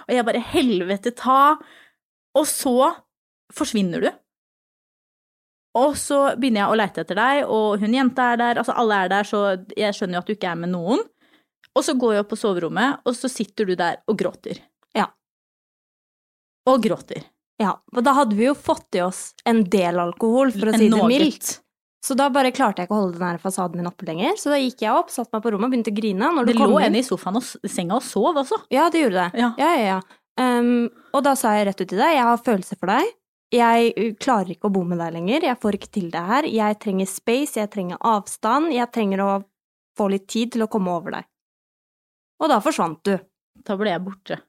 [0.08, 1.56] og jeg bare helvete ta.
[2.38, 2.92] Og så
[3.56, 4.12] forsvinner du.
[5.80, 9.04] Og så begynner jeg å leite etter deg, og hun jenta er der, altså alle
[9.06, 9.44] er der, så
[9.78, 11.04] jeg skjønner jo at du ikke er med noen.
[11.72, 14.60] Og så går jeg opp på soverommet, og så sitter du der og gråter.
[14.98, 15.08] Ja.
[16.68, 17.24] Og gråter.
[17.62, 20.82] Ja, og da hadde vi jo fått i oss en del alkohol, for å En
[20.82, 21.52] si det mildt.
[22.02, 24.34] Så da bare klarte jeg ikke å holde den her fasaden min oppe lenger.
[24.42, 26.32] Så da gikk jeg opp, satte meg på rommet og begynte å grine.
[26.34, 28.58] Når Det du kom lå inn- en i sofaen og senga og sov også.
[28.74, 29.40] Ja, det gjorde det.
[29.40, 29.52] Ja.
[29.62, 30.02] Ja, ja, ja.
[30.42, 33.06] Um, og da sa jeg rett ut til deg, jeg har følelser for deg.
[33.54, 35.42] Jeg klarer ikke å bo med deg lenger.
[35.44, 36.44] Jeg får ikke til det her.
[36.48, 38.72] Jeg trenger space, jeg trenger avstand.
[38.74, 39.32] Jeg trenger å
[40.00, 41.26] få litt tid til å komme over deg.
[42.42, 43.18] Og da forsvant du.
[43.68, 44.40] Da ble jeg borte.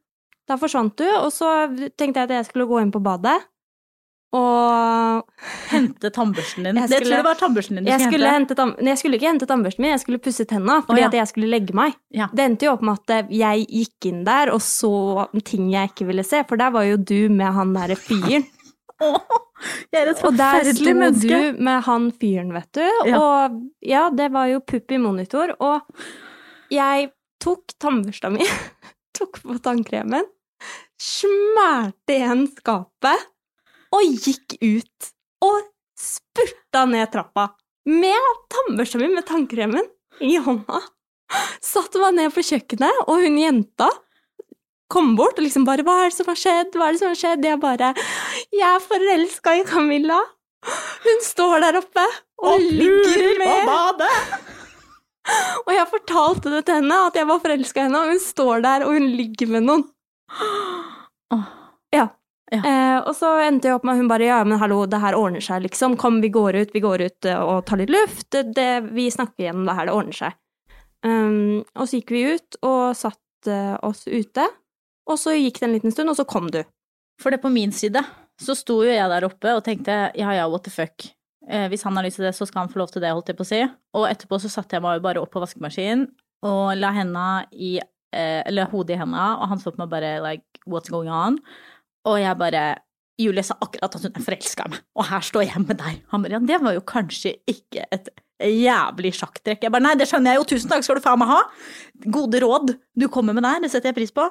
[0.48, 1.50] Da forsvant du, og så
[1.98, 3.42] tenkte jeg at jeg skulle gå inn på badet.
[4.32, 5.26] Og
[5.68, 6.78] Hente tannbørsten din.
[6.78, 8.54] Skulle, Det tror jeg var tannbørsten din du jeg skulle hente.
[8.56, 11.10] hente Nei, jeg skulle ikke hente tannbørsten min, jeg skulle pusse tenna fordi oh, ja.
[11.10, 11.96] at jeg skulle legge meg.
[12.16, 12.30] Ja.
[12.32, 16.08] Det endte jo opp med at jeg gikk inn der og så ting jeg ikke
[16.08, 18.46] ville se, for der var jo du med han derre fyren.
[19.04, 19.18] oh,
[19.92, 22.86] jeg er et Og der sto du med han fyren, vet du.
[23.10, 23.20] Ja.
[23.20, 25.52] Og ja, det var jo pupp i monitor.
[25.60, 25.82] Og
[26.72, 27.10] jeg
[27.42, 28.46] tok tannbørsta mi,
[29.18, 30.24] tok på tannkremen,
[31.02, 33.28] smærte igjen skapet
[33.92, 35.12] og gikk ut.
[35.42, 37.50] Og spurta ned trappa
[37.88, 39.88] med tannbørsta mi med tannkremen
[40.22, 40.80] i hånda.
[41.64, 43.88] Satte meg ned på kjøkkenet, og hun jenta
[44.92, 47.08] kom bort og liksom bare 'Hva er det som har skjedd?' Hva er det som
[47.08, 47.44] har skjedd?
[47.44, 47.94] Jeg bare
[48.52, 50.24] 'Jeg er forelska i Camilla'.
[51.04, 52.04] Hun står der oppe
[52.38, 54.16] og, ligger med badet!
[55.66, 58.62] Og jeg fortalte det til henne, at jeg var forelska i henne, og hun står
[58.64, 59.84] der og hun ligger med noen.
[61.94, 62.08] Ja.
[62.52, 62.60] Ja.
[62.60, 65.16] Eh, og så endte jeg opp med at hun bare ja, men hallo, det her
[65.16, 65.96] ordner seg, liksom.
[66.00, 68.26] Kom, vi går ut, vi går ut eh, og tar litt luft.
[68.34, 70.36] Det, det, vi snakker igjennom det her, det ordner seg.
[71.02, 74.44] Um, og så gikk vi ut og satt eh, oss ute.
[75.08, 76.60] Og så gikk det en liten stund, og så kom du.
[77.22, 78.04] For det på min side
[78.42, 81.08] så sto jo jeg der oppe og tenkte ja ja, what the fuck.
[81.48, 83.32] Eh, hvis han har lyst til det, så skal han få lov til det, holdt
[83.32, 83.62] jeg på å si.
[83.98, 86.06] Og etterpå så satte jeg meg jo bare opp på vaskemaskinen
[86.46, 90.16] og la henda i eh, Eller hodet i henda, og han så på meg bare
[90.22, 91.38] like what's going on?
[92.08, 92.64] Og jeg bare
[93.20, 96.00] Julie sa akkurat at hun er forelska i meg, og her står jeg med deg.
[96.10, 98.08] Han bare ja, det var jo kanskje ikke et
[98.42, 99.66] jævlig sjakktrekk.
[99.66, 101.40] Jeg bare nei, det skjønner jeg jo, tusen takk skal du faen meg ha.
[102.16, 104.26] Gode råd du kommer med der, det setter jeg pris på.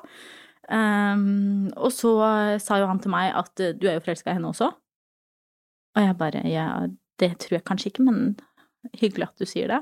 [0.71, 2.13] Um, og så
[2.63, 4.69] sa jo han til meg at eh, du er jo forelska i henne også.
[5.91, 6.67] Og jeg bare ja,
[7.19, 8.19] det tror jeg kanskje ikke, men
[8.97, 9.81] hyggelig at du sier det.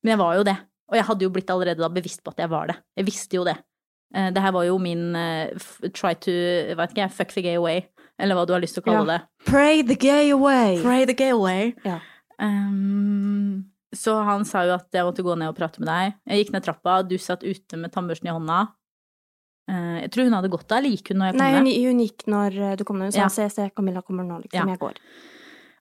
[0.00, 0.56] Men jeg var jo det.
[0.90, 2.78] Og jeg hadde jo blitt allerede da bevisst på at jeg var det.
[2.98, 3.56] Jeg visste jo det.
[4.14, 5.50] Eh, Det her var jo min eh,
[5.94, 6.30] try to,
[6.76, 7.84] vet ikke fuck the gay away,
[8.18, 9.18] eller hva du har lyst til å kalle Ja.
[9.18, 9.46] det.
[9.46, 10.80] Pray the gay away.
[10.82, 11.74] Pray the gay away.
[11.84, 12.00] Ja.
[12.40, 16.14] Um, så han sa jo at jeg måtte gå ned og prate med deg.
[16.30, 18.60] Jeg gikk ned trappa, du satt ute med tannbørsten i hånda.
[19.70, 21.58] Eh, jeg tror hun hadde gått der, eller gikk hun når jeg kom Nei, ned?
[21.60, 23.10] hun, hun gikk når du kom ned.
[23.10, 23.28] Hun sa Ja.
[23.28, 24.58] se, se, Camilla kommer nå, liksom.
[24.58, 24.66] Ja.
[24.66, 24.94] Jeg går.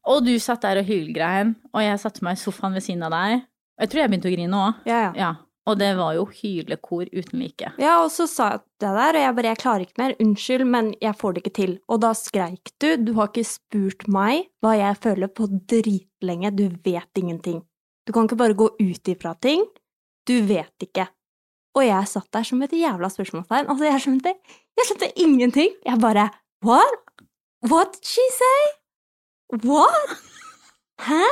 [0.10, 3.12] Og du satt der og hylgrein, og jeg satte meg i sofaen ved siden av
[3.12, 3.44] deg.
[3.80, 4.76] Jeg tror jeg begynte å grine òg.
[4.86, 5.12] Ja, ja.
[5.16, 5.32] Ja.
[5.70, 7.72] Og det var jo hylekor uten like.
[7.78, 10.66] Ja, og så sa jeg det der, og jeg bare 'jeg klarer ikke mer', unnskyld,
[10.66, 11.80] men jeg får det ikke til.
[11.88, 16.70] Og da skreik du 'du har ikke spurt meg hva jeg føler på dritlenge, du
[16.84, 17.64] vet ingenting'.
[18.08, 19.66] Du kan ikke bare gå ut ifra ting.
[20.26, 21.08] Du vet ikke.
[21.76, 23.70] Og jeg satt der som et jævla spørsmålstegn.
[23.70, 24.34] Altså, jeg skjønte,
[24.78, 25.70] jeg skjønte ingenting.
[25.86, 26.30] Jeg bare
[26.66, 27.06] What?
[27.70, 28.62] What did she say?
[29.64, 30.18] What?
[31.00, 31.24] Hæ?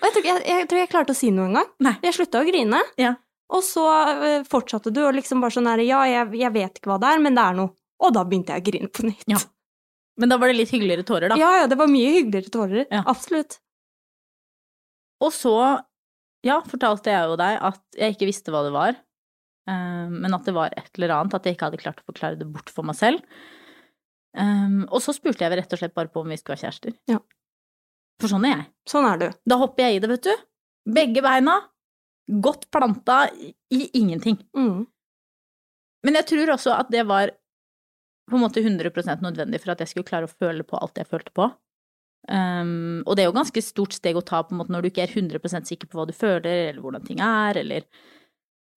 [0.00, 1.68] Og jeg tror, jeg, jeg tror jeg klarte å si noe engang.
[1.84, 1.96] Nei.
[2.04, 2.80] Jeg slutta å grine.
[3.00, 3.14] Ja.
[3.50, 3.84] Og så
[4.26, 7.10] eh, fortsatte du, og liksom bare sånn her Ja, jeg, jeg vet ikke hva det
[7.10, 7.74] er, men det er noe.
[8.00, 9.26] Og da begynte jeg å grine på nytt.
[9.28, 9.40] Ja.
[10.20, 11.38] Men da var det litt hyggeligere tårer, da.
[11.40, 12.82] ja, ja, det var mye hyggeligere tårer.
[12.92, 13.02] Ja.
[13.08, 13.58] Absolutt.
[15.24, 15.54] Og så,
[16.46, 18.98] ja, fortalte jeg jo deg at jeg ikke visste hva det var,
[19.68, 22.40] eh, men at det var et eller annet, at jeg ikke hadde klart å forklare
[22.40, 23.24] det bort for meg selv.
[24.30, 26.94] Um, og så spurte jeg rett og slett bare på om vi skulle være kjærester.
[27.10, 27.18] Ja.
[28.20, 28.66] For sånn er jeg.
[28.92, 29.26] Sånn er du.
[29.48, 30.44] Da hopper jeg i det, vet du.
[31.00, 31.56] Begge beina.
[32.30, 34.38] Godt planta i, ingenting.
[34.56, 34.84] Mm.
[36.06, 37.32] Men jeg tror også at det var
[38.30, 41.08] på en måte 100% nødvendig for at jeg skulle klare å føle på alt jeg
[41.10, 41.48] følte på.
[42.28, 44.90] Um, og det er jo ganske stort steg å ta på en måte når du
[44.90, 47.86] ikke er 100% sikker på hva du føler, eller hvordan ting er, eller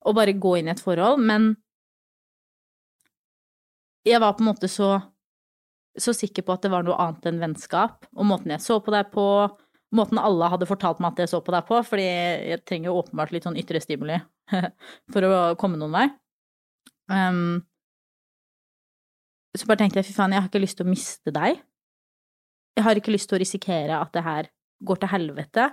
[0.04, 1.22] å bare gå inn i et forhold.
[1.22, 1.52] Men
[4.08, 4.96] jeg var på en måte så,
[6.00, 8.96] så sikker på at det var noe annet enn vennskap, og måten jeg så på
[8.96, 9.28] deg på,
[9.96, 12.98] måten alle hadde fortalt meg at jeg så på deg på, fordi jeg trenger jo
[13.02, 14.18] åpenbart litt sånn ytre stimuli
[15.14, 16.08] for å komme noen vei.
[17.12, 17.62] Um,
[19.54, 21.62] så bare tenkte jeg, fy faen, jeg har ikke lyst til å miste deg.
[22.74, 24.50] Jeg har ikke lyst til å risikere at det her
[24.84, 25.68] går til helvete.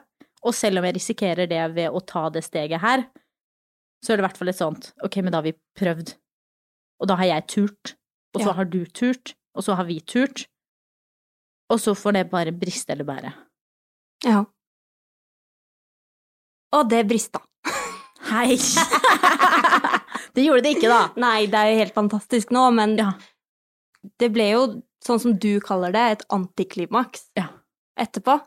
[0.45, 3.07] Og selv om jeg risikerer det ved å ta det steget her,
[4.05, 6.14] så er det i hvert fall et sånt, ok, men da har vi prøvd.
[7.01, 7.95] Og da har jeg turt,
[8.37, 8.57] og så Ja.
[8.61, 10.47] har du turt, og så har vi turt.
[11.71, 13.33] Og så får det bare briste eller bære.
[14.27, 14.45] Ja.
[16.77, 17.41] Og det brista.
[18.31, 18.55] Hei!
[20.37, 21.01] det gjorde det ikke, da.
[21.21, 23.11] Nei, det er jo helt fantastisk nå, men Ja.
[24.21, 24.62] det ble jo,
[25.05, 27.49] sånn som du kaller det, et antiklimaks Ja.
[27.99, 28.39] etterpå.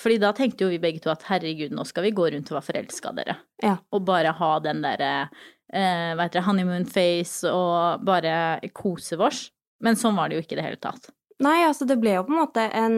[0.00, 2.56] Fordi da tenkte jo vi begge to at herregud, nå skal vi gå rundt og
[2.60, 3.36] være forelska, dere.
[3.62, 3.76] Ja.
[3.92, 5.28] Og bare ha den derre
[5.72, 9.50] eh, hva heter det, honeymoon face og bare kose vårs.
[9.84, 11.10] Men sånn var det jo ikke i det hele tatt.
[11.40, 12.96] Nei, altså, det ble jo på en måte en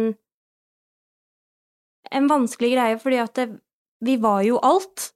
[2.12, 3.48] en vanskelig greie, fordi at det,
[4.04, 5.10] vi var jo alt.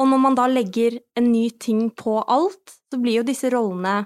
[0.00, 4.02] Og når man da legger en ny ting på alt, så blir jo disse rollene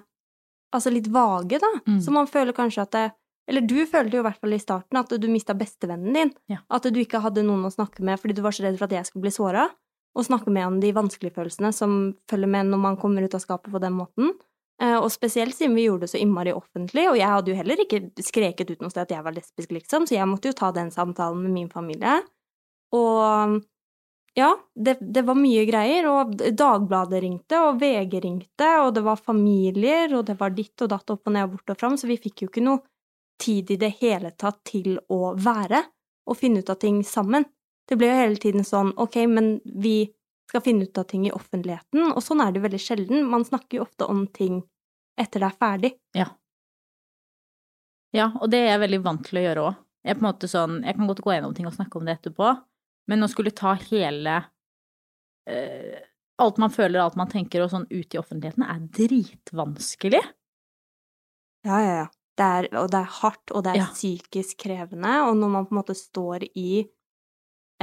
[0.74, 1.70] altså litt vage, da.
[1.86, 2.00] Mm.
[2.02, 3.04] Så man føler kanskje at det
[3.46, 6.30] Eller du følte jo i hvert fall i starten at du mista bestevennen din.
[6.48, 6.62] Ja.
[6.72, 8.94] At du ikke hadde noen å snakke med fordi du var så redd for at
[8.96, 9.66] jeg skulle bli såra.
[10.16, 13.42] Og snakke med om de vanskelige følelsene som følger med når man kommer ut av
[13.44, 14.32] skapet på den måten.
[14.82, 17.82] Eh, Og spesielt siden vi gjorde det så innmari offentlig, og jeg hadde jo heller
[17.84, 20.72] ikke skreket ut noe sted at jeg var lesbisk, liksom, så jeg måtte jo ta
[20.74, 22.16] den samtalen med min familie.
[22.94, 23.60] Og
[24.34, 29.20] ja, det, det var mye greier, og Dagbladet ringte, og VG ringte, og det var
[29.22, 32.10] familier, og det var ditt og datt opp og ned og bort og fram, så
[32.10, 32.82] vi fikk jo ikke noe
[33.38, 35.84] tid i det hele tatt til å være
[36.26, 37.46] og finne ut av ting sammen.
[37.86, 40.08] Det ble jo hele tiden sånn, ok, men vi
[40.54, 43.24] skal finne ut av ting i offentligheten, og sånn er det jo veldig sjelden.
[43.26, 44.60] Man snakker jo ofte om ting
[45.18, 45.90] etter det er ferdig.
[46.14, 46.28] Ja.
[48.14, 49.80] Ja, og det er jeg veldig vant til å gjøre òg.
[50.04, 50.20] Jeg
[50.52, 52.52] sånn, jeg kan godt gå gjennom ting og snakke om det etterpå,
[53.10, 54.42] men å skulle ta hele
[55.50, 56.02] uh,
[56.42, 60.22] Alt man føler, alt man tenker og sånn ut i offentligheten, er dritvanskelig.
[61.62, 62.08] Ja, ja, ja.
[62.38, 63.90] det er, og det er hardt, og det er Ja.
[63.94, 66.84] psykisk krevende, og når man på en måte står i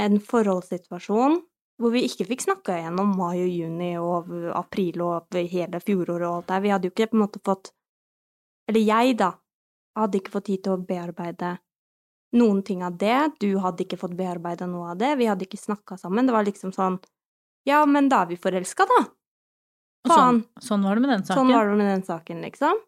[0.03, 1.39] en forholdssituasjon
[1.81, 6.35] hvor vi ikke fikk snakka igjennom mai og juni og april og hele fjoråret og
[6.35, 7.73] alt det her, vi hadde jo ikke på en måte fått
[8.69, 9.31] Eller jeg, da,
[9.97, 11.55] hadde ikke fått tid til å bearbeide
[12.37, 15.59] noen ting av det, du hadde ikke fått bearbeida noe av det, vi hadde ikke
[15.59, 17.01] snakka sammen, det var liksom sånn
[17.67, 19.01] Ja, men da er vi forelska, da.
[20.07, 21.37] Og sånn, sånn var det med den saken.
[21.37, 22.79] Sånn var det med den saken, liksom.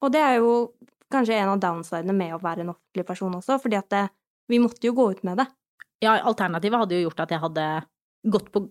[0.00, 0.52] Og det er jo
[1.12, 4.04] kanskje en av downsidene med å være en offentlig person også, fordi at det,
[4.48, 5.46] vi måtte jo gå ut med det.
[6.04, 7.68] Ja, alternativet hadde jo gjort at jeg hadde
[8.32, 8.66] gått på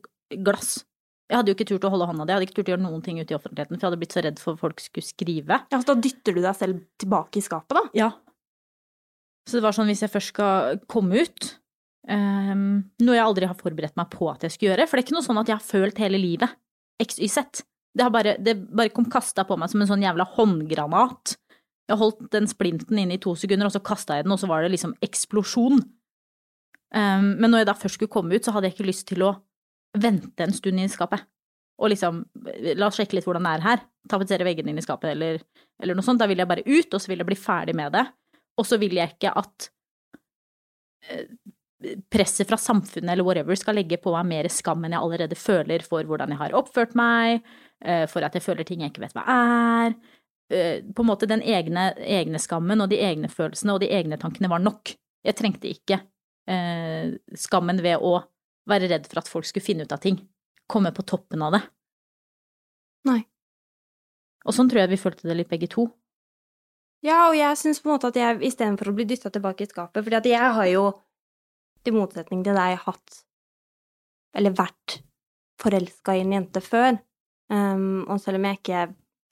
[0.45, 0.77] glass.
[1.25, 2.83] Jeg hadde jo ikke turt å holde hånda di, jeg hadde ikke turt å gjøre
[2.83, 5.07] noen ting ute i offentligheten, for jeg hadde blitt så redd for at folk skulle
[5.07, 5.57] skrive.
[5.73, 7.83] Ja, så da dytter du deg selv tilbake i skapet, da.
[7.97, 8.09] Ja.
[9.49, 11.47] Så det var sånn, hvis jeg først skal komme ut,
[12.09, 12.67] um,
[13.01, 15.17] noe jeg aldri har forberedt meg på at jeg skulle gjøre, for det er ikke
[15.17, 16.55] noe sånn at jeg har følt hele livet,
[17.01, 17.65] XYZ.
[17.95, 21.37] Det, har bare, det bare kom kasta på meg som en sånn jævla håndgranat.
[21.89, 24.49] Jeg holdt den splinten inn i to sekunder, og så kasta jeg den, og så
[24.49, 25.81] var det liksom eksplosjon.
[26.95, 29.25] Um, men når jeg da først skulle komme ut, så hadde jeg ikke lyst til
[29.25, 29.33] å
[29.99, 31.25] vente en stund i skapet.
[31.81, 32.21] Og liksom,
[32.79, 33.81] la oss sjekke litt hvordan det er her.
[34.11, 35.41] Tapetsere veggene inn i skapet, eller,
[35.81, 36.21] eller noe sånt.
[36.21, 38.05] Da vil jeg bare ut, og så vil jeg bli ferdig med det.
[38.55, 39.67] Og så vil jeg ikke at
[41.11, 41.27] eh,
[42.11, 45.83] presset fra samfunnet eller whatever skal legge på meg mer skam enn jeg allerede føler
[45.85, 47.43] for hvordan jeg har oppført meg,
[47.83, 49.97] eh, for at jeg føler ting jeg ikke vet hva er.
[50.47, 54.19] Eh, På en måte den egne, egne skammen og de egne følelsene og de egne
[54.21, 54.95] tankene var nok.
[55.25, 55.99] Jeg trengte ikke
[56.49, 58.19] eh, skammen ved å
[58.69, 60.19] være redd for at folk skulle finne ut av ting.
[60.71, 61.61] Komme på toppen av det.
[63.05, 63.21] Nei.
[64.45, 65.87] Og sånn tror jeg vi følte det litt begge to.
[67.05, 69.69] Ja, og jeg syns på en måte at jeg istedenfor å bli dytta tilbake i
[69.69, 70.85] skapet Fordi at jeg har jo,
[71.85, 73.19] til motsetning til deg, hatt
[74.33, 75.01] Eller vært
[75.61, 76.97] forelska i en jente før.
[77.47, 78.81] Um, og selv om jeg ikke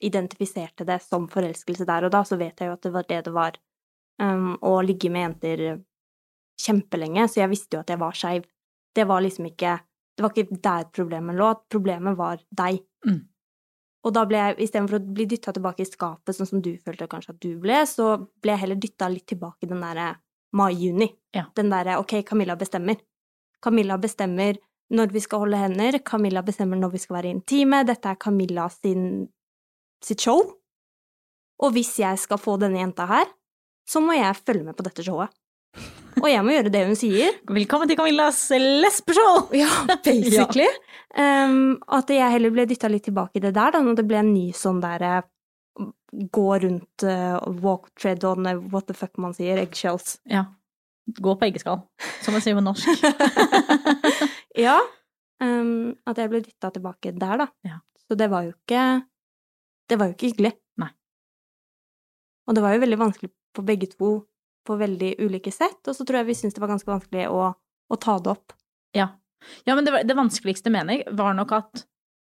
[0.06, 3.18] identifiserte det som forelskelse der og da, så vet jeg jo at det var det
[3.26, 3.58] det var.
[4.22, 5.64] Um, å ligge med jenter
[6.60, 8.48] kjempelenge, så jeg visste jo at jeg var skeiv.
[8.94, 9.80] Det var liksom ikke
[10.14, 12.76] Det var ikke der problemet lå, problemet var deg.
[13.02, 13.24] Mm.
[14.06, 17.08] Og da ble jeg, istedenfor å bli dytta tilbake i skapet, sånn som du følte
[17.10, 20.12] kanskje at du ble, så ble jeg heller dytta litt tilbake i den derre
[20.54, 21.08] mai-juni.
[21.34, 21.48] Ja.
[21.58, 23.00] Den derre ok, Camilla bestemmer.
[23.64, 24.60] Camilla bestemmer
[24.94, 28.68] når vi skal holde hender, Camilla bestemmer når vi skal være intime, dette er Camilla
[28.70, 29.24] sin,
[30.04, 30.42] sitt show.
[31.64, 33.30] Og hvis jeg skal få denne jenta her,
[33.88, 35.32] så må jeg følge med på dette showet.
[36.22, 37.36] Og jeg må gjøre det hun sier.
[37.50, 39.48] Velkommen til Camillas lesbeshow!
[39.56, 39.70] Ja,
[40.04, 40.68] basically.
[41.14, 44.16] Um, at jeg heller ble dytta litt tilbake i det der, da, når det ble
[44.18, 45.20] en ny sånn derre
[46.34, 50.16] gå rundt uh, walk tread on uh, what the fuck man sier, eggshells.
[50.26, 50.42] Ja.
[51.06, 51.84] Gå på eggeskall,
[52.24, 52.90] som man sier på norsk.
[54.66, 54.80] Ja.
[55.42, 57.48] Um, at jeg ble dytta tilbake der, da.
[57.66, 57.78] Ja.
[58.10, 58.82] Så det var jo ikke
[59.90, 60.52] Det var jo ikke hyggelig.
[60.82, 60.90] Nei.
[62.46, 64.16] Og det var jo veldig vanskelig for begge to
[64.66, 67.50] på veldig ulike sett, og så tror jeg vi syntes det var ganske vanskelig å,
[67.54, 68.54] å ta det opp.
[68.96, 69.08] Ja.
[69.66, 71.84] ja, men det, var, det vanskeligste, mener jeg, var nok at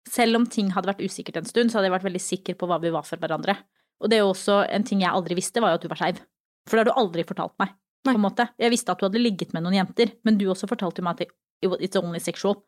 [0.09, 2.68] selv om ting hadde vært usikkert en stund, så hadde jeg vært veldig sikker på
[2.70, 3.57] hva vi var for hverandre.
[3.99, 6.01] Og det er jo også en ting jeg aldri visste, var jo at du var
[6.01, 6.20] skeiv.
[6.68, 7.74] For det har du aldri fortalt meg,
[8.07, 8.47] på en måte.
[8.61, 11.34] Jeg visste at du hadde ligget med noen jenter, men du også fortalte meg at
[11.82, 12.61] it's only sexual.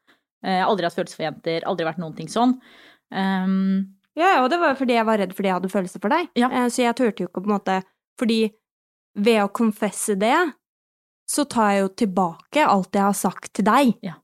[0.43, 2.57] Eh, Jeg har aldri hatt følelser for jenter, aldri vært noen ting sånn.
[3.15, 6.03] Um, Ja, ja, og det var jo fordi jeg var redd fordi jeg hadde følelser
[6.03, 6.29] for deg.
[6.39, 6.49] Ja.
[6.51, 7.77] Eh, Så jeg turte jo ikke på en måte
[8.21, 8.41] Fordi
[9.15, 10.37] ved å konfesse det,
[11.31, 14.15] så tar jeg jo tilbake alt jeg har sagt til deg Ja.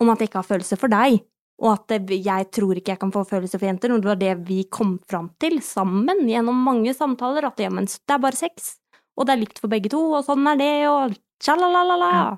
[0.00, 1.20] om at jeg ikke har følelser for deg,
[1.62, 4.16] og at det, jeg tror ikke jeg kan få følelser for jenter, og det var
[4.18, 8.34] det vi kom fram til sammen gjennom mange samtaler, at ja, men det er bare
[8.38, 8.78] sex,
[9.16, 12.10] og det er likt for begge to, og sånn er det, og tjalalalala.
[12.12, 12.32] Ja.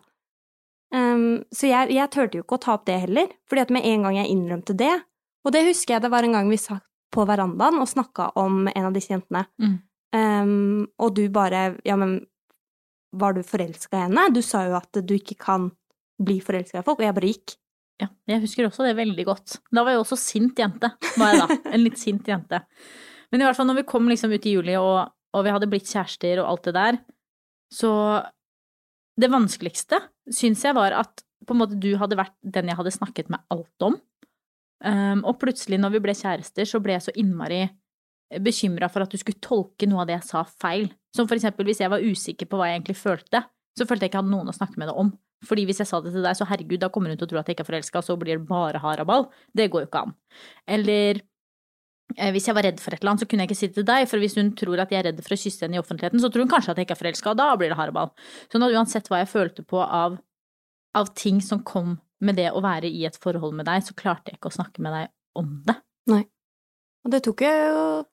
[0.94, 3.86] Um, så jeg, jeg turte jo ikke å ta opp det heller, fordi at med
[3.88, 4.92] en gang jeg innrømte det,
[5.44, 8.68] og det husker jeg det var en gang vi satt på verandaen og snakka om
[8.68, 9.80] en av disse jentene, Mm.
[10.14, 12.20] Um, og du bare Ja, men
[13.14, 14.28] var du forelska i henne?
[14.34, 15.68] Du sa jo at du ikke kan
[16.22, 17.56] bli forelska i folk, og jeg bare gikk.
[18.02, 19.58] Ja, jeg husker også det veldig godt.
[19.70, 20.90] Da var jeg også sint jente,
[21.20, 21.58] var jeg da.
[21.70, 22.58] En litt sint jente.
[23.30, 25.68] Men i hvert fall når vi kom liksom ut i juli, og, og vi hadde
[25.70, 26.98] blitt kjærester og alt det der,
[27.74, 27.92] så
[29.20, 30.00] det vanskeligste
[30.34, 33.42] syns jeg var at på en måte du hadde vært den jeg hadde snakket med
[33.54, 33.98] alt om.
[34.84, 37.62] Um, og plutselig når vi ble kjærester, så ble jeg så innmari
[38.44, 40.88] bekymra for at du skulle tolke noe av det jeg sa feil.
[41.14, 43.44] Som for eksempel hvis jeg var usikker på hva jeg egentlig følte,
[43.74, 45.12] så følte jeg ikke jeg hadde noen å snakke med det om.
[45.44, 47.40] Fordi hvis jeg sa det til deg, så herregud, da kommer hun til å tro
[47.40, 49.28] at jeg ikke er forelska, så blir det bare haraball.
[49.52, 50.14] Det går jo ikke an.
[50.76, 51.20] Eller
[52.16, 53.78] eh, hvis jeg var redd for et eller annet, så kunne jeg ikke si det
[53.80, 55.82] til deg, for hvis hun tror at jeg er redd for å kysse henne i
[55.82, 58.14] offentligheten, så tror hun kanskje at jeg ikke er forelska, og da blir det haraball.
[58.52, 60.16] Sånn at uansett hva jeg følte på av,
[60.96, 64.32] av ting som kom med det å være i et forhold med deg, så klarte
[64.32, 65.76] jeg ikke å snakke med deg om det.
[67.04, 68.04] Og det tok jo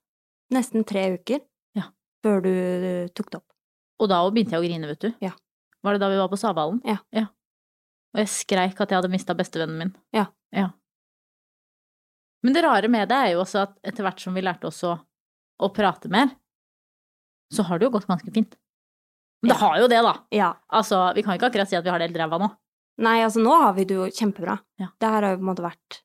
[0.51, 1.41] nesten tre uker.
[1.77, 1.87] Ja.
[2.23, 2.51] før du
[3.15, 3.47] tok det opp.
[4.01, 5.11] Og da begynte jeg å grine, vet du.
[5.23, 5.31] Ja.
[5.81, 6.81] Var det da vi var på Savalen?
[6.85, 6.97] Ja.
[8.13, 9.91] Og jeg skreik at jeg hadde mista bestevennen min.
[10.13, 10.25] Ja.
[10.53, 10.67] ja.
[12.43, 14.81] Men det rare med det er jo også at etter hvert som vi lærte oss
[14.87, 14.95] å,
[15.61, 16.31] å prate mer,
[17.53, 18.55] så har det jo gått ganske fint.
[19.41, 19.61] Men det Ja.
[19.65, 20.13] har jo det, da.
[20.31, 20.49] Ja.
[20.69, 22.49] Altså, vi kan ikke akkurat si at vi har det helt ræva nå.
[23.01, 24.59] Nei, altså nå har vi det jo kjempebra.
[24.81, 24.91] Ja.
[24.99, 26.01] Det her har jo på en måte vært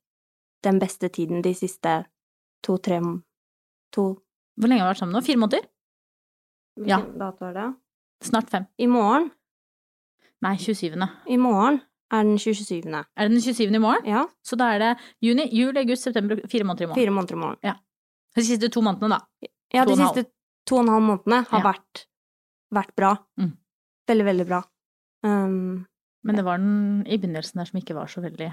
[0.65, 2.07] den beste tiden de siste
[2.65, 3.01] to-tre
[3.93, 4.07] to
[4.57, 5.23] Hvor lenge har vi vært sammen nå?
[5.27, 5.67] Fire måneder?
[6.87, 6.99] Ja.
[7.01, 7.67] Hvilken dato er det?
[8.25, 8.67] Snart fem.
[8.81, 9.31] I morgen.
[10.45, 10.97] Nei, 27.
[11.33, 11.81] I morgen
[12.13, 12.87] er den 27.
[12.95, 13.75] Er det den 27.
[13.75, 14.07] i morgen?
[14.09, 14.91] Ja, Så da er det
[15.25, 17.01] juni, juli, august, september, fire måneder i morgen.
[17.03, 17.59] fire måneder i morgen.
[17.65, 17.75] Ja.
[18.37, 19.49] De siste to månedene, da.
[19.75, 20.27] Ja, de siste
[20.69, 21.73] to og en halv månedene har Ja.
[21.73, 22.07] vært,
[22.73, 23.17] vært bra.
[23.41, 23.57] Mm.
[24.09, 24.63] Veldig, veldig bra.
[25.25, 25.87] Um,
[26.25, 28.53] Men det var den i begynnelsen der som ikke var så veldig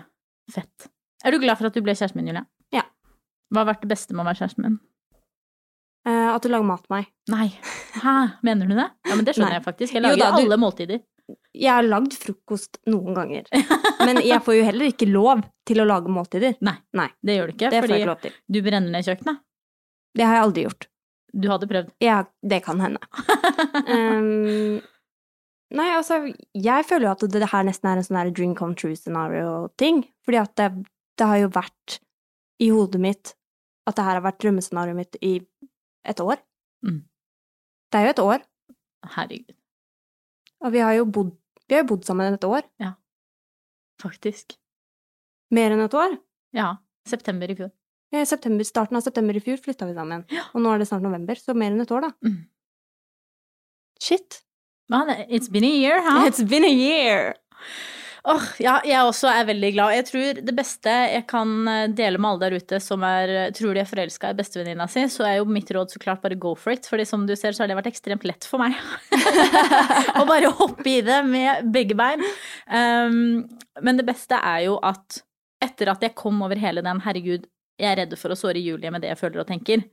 [0.51, 0.87] fett.
[1.25, 2.45] Er du glad for at du ble kjæresten min, Julie?
[2.71, 2.83] Ja.
[3.51, 4.79] Hva har vært det beste med å være kjæresten min?
[6.35, 7.09] At du lager mat til meg.
[7.31, 7.47] Nei.
[8.03, 8.13] Hæ,
[8.43, 8.89] mener du det?
[9.07, 9.59] Ja, men det skjønner Nei.
[9.59, 9.93] jeg faktisk.
[9.93, 11.03] Jeg Jo lager da, du- alle måltider.
[11.55, 13.45] Jeg har lagd frokost noen ganger,
[14.03, 16.57] men jeg får jo heller ikke lov til å lage måltider.
[16.65, 17.05] Nei, Nei.
[17.23, 19.39] det gjør du ikke, Det fordi ikke du brenner ned kjøkkenet.
[20.17, 20.87] Det har jeg aldri gjort.
[21.33, 21.93] Du hadde prøvd.
[22.03, 22.99] Ja, det kan hende.
[23.87, 24.81] Um,
[25.79, 26.19] nei, altså,
[26.53, 30.03] jeg føler jo at det her nesten er en sånn dream come true-scenario-ting.
[30.27, 30.67] Fordi at det,
[31.17, 31.97] det har jo vært
[32.61, 33.33] i hodet mitt
[33.87, 35.37] at det her har vært drømmescenarioet mitt i
[36.05, 36.37] et år.
[36.85, 37.01] Mm.
[37.91, 38.43] Det er jo et år,
[39.15, 39.53] Herregud,
[40.63, 41.31] og vi har jo bodd,
[41.67, 42.63] vi har jo bodd sammen et år.
[42.79, 42.93] Ja.
[44.01, 44.55] faktisk.
[45.53, 46.17] Mer enn et år.
[46.55, 46.75] Ja.
[47.07, 47.69] September i fjor.
[48.13, 50.43] Ja, I september, starten av september i fjor flytta vi sammen, Ja.
[50.53, 52.11] og nå er det snart november, så mer enn et år, da.
[52.25, 52.41] Mm.
[54.01, 54.41] Shit.
[54.89, 56.25] Man, It's been a year, huh?
[56.27, 57.35] It's been a year!
[58.23, 59.93] Åh, ja, jeg også er veldig glad.
[59.97, 63.75] Jeg tror det beste jeg kan eh, dele med alle der ute som er, tror
[63.75, 66.53] de er forelska i bestevenninna si, så er jo mitt råd så klart bare go
[66.55, 66.87] for it.
[66.87, 68.77] Fordi som du ser, så har det vært ekstremt lett for meg
[70.21, 72.23] å bare hoppe i det med begge bein.
[72.71, 73.43] Um,
[73.83, 75.19] men det beste er jo at
[75.63, 77.45] etter at jeg kom over hele den 'herregud,
[77.79, 79.83] jeg er redd for å såre Julie med det jeg føler og tenker',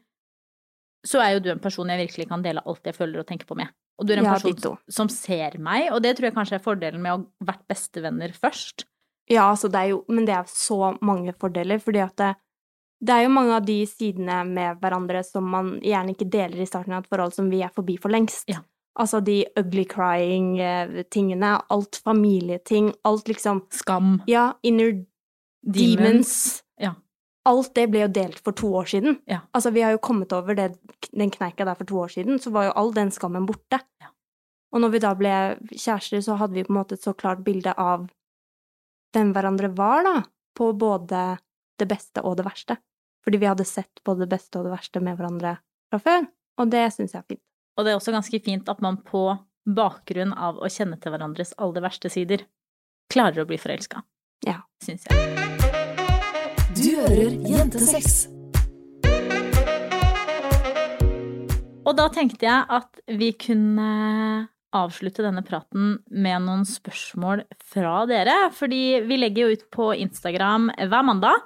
[1.06, 3.48] så er jo du en person jeg virkelig kan dele alt jeg føler og tenker
[3.48, 3.70] på med.
[4.00, 6.64] Og du er en Ja, person som ser meg, og det tror jeg kanskje er
[6.64, 8.86] fordelen med å ha vært bestevenner først.
[9.30, 12.30] Ja, det er jo, men det er så mange fordeler, fordi at det,
[13.04, 16.68] det er jo mange av de sidene med hverandre som man gjerne ikke deler i
[16.68, 18.48] starten av et forhold, som vi er forbi for lengst.
[18.50, 18.64] Ja.
[19.00, 24.18] Altså de ugly crying-tingene, alt familieting, alt liksom Skam.
[24.26, 24.96] Ja, inner
[25.62, 26.34] demons.
[26.58, 26.69] Ja.
[27.48, 29.16] Alt det ble jo delt for to år siden.
[29.30, 29.40] Ja.
[29.56, 30.74] Altså, vi har jo kommet over det,
[31.08, 33.80] den kneika der for to år siden, så var jo all den skammen borte.
[34.02, 34.10] Ja.
[34.74, 35.34] Og når vi da ble
[35.72, 38.06] kjærester, så hadde vi på en måte et så klart bilde av
[39.14, 40.14] hvem hverandre var, da,
[40.54, 41.24] på både
[41.80, 42.76] det beste og det verste.
[43.24, 45.56] Fordi vi hadde sett både det beste og det verste med hverandre
[45.90, 46.28] fra før,
[46.60, 47.44] og det syns jeg er fint.
[47.78, 49.24] Og det er også ganske fint at man på
[49.64, 52.46] bakgrunn av å kjenne til hverandres aller verste sider,
[53.12, 54.04] klarer å bli forelska.
[54.46, 54.62] Ja.
[54.84, 55.79] Syns jeg.
[56.80, 58.22] Du hører Jentesex.
[61.84, 63.88] Og da tenkte jeg at vi kunne
[64.72, 68.36] avslutte denne praten med noen spørsmål fra dere.
[68.56, 71.42] Fordi vi legger jo ut på Instagram hver mandag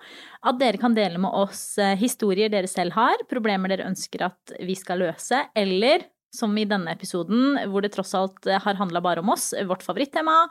[0.47, 4.55] at dere kan dele med oss eh, historier dere selv har, problemer dere ønsker at
[4.63, 6.05] vi skal løse, eller
[6.35, 9.83] som i denne episoden, hvor det tross alt eh, har handla bare om oss, vårt
[9.83, 10.45] favorittema,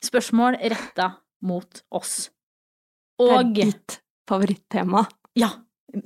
[0.00, 1.10] spørsmål retta
[1.44, 2.30] mot oss.
[3.20, 3.98] Det er ditt
[4.28, 5.04] favorittema.
[5.38, 5.50] ja,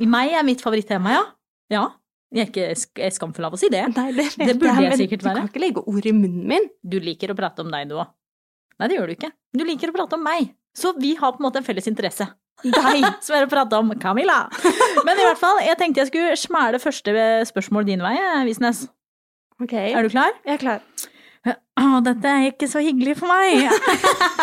[0.05, 1.25] meg er mitt favorittema, ja.
[1.73, 1.87] Ja.
[2.35, 3.87] Jeg er ikke sk- jeg skamfull av å si det.
[3.97, 6.67] Nei, det, Det burde jeg men sikkert Du kan ikke legge ord i munnen min.
[6.85, 8.11] Du liker å prate om deg, du òg.
[8.79, 9.31] Nei, det gjør du ikke.
[9.57, 10.51] Du liker å prate om meg.
[10.77, 12.27] Så vi har på en måte en felles interesse.
[12.63, 13.07] Deg.
[13.25, 14.43] Som er å prate om Camilla.
[15.07, 17.15] Men i hvert fall, jeg tenkte jeg skulle smæle første
[17.49, 18.85] spørsmål din vei, eh, Visnes.
[19.63, 20.37] Ok, Er du klar?
[20.45, 20.85] jeg er klar.
[21.81, 23.71] Å, dette er ikke så hyggelig for meg.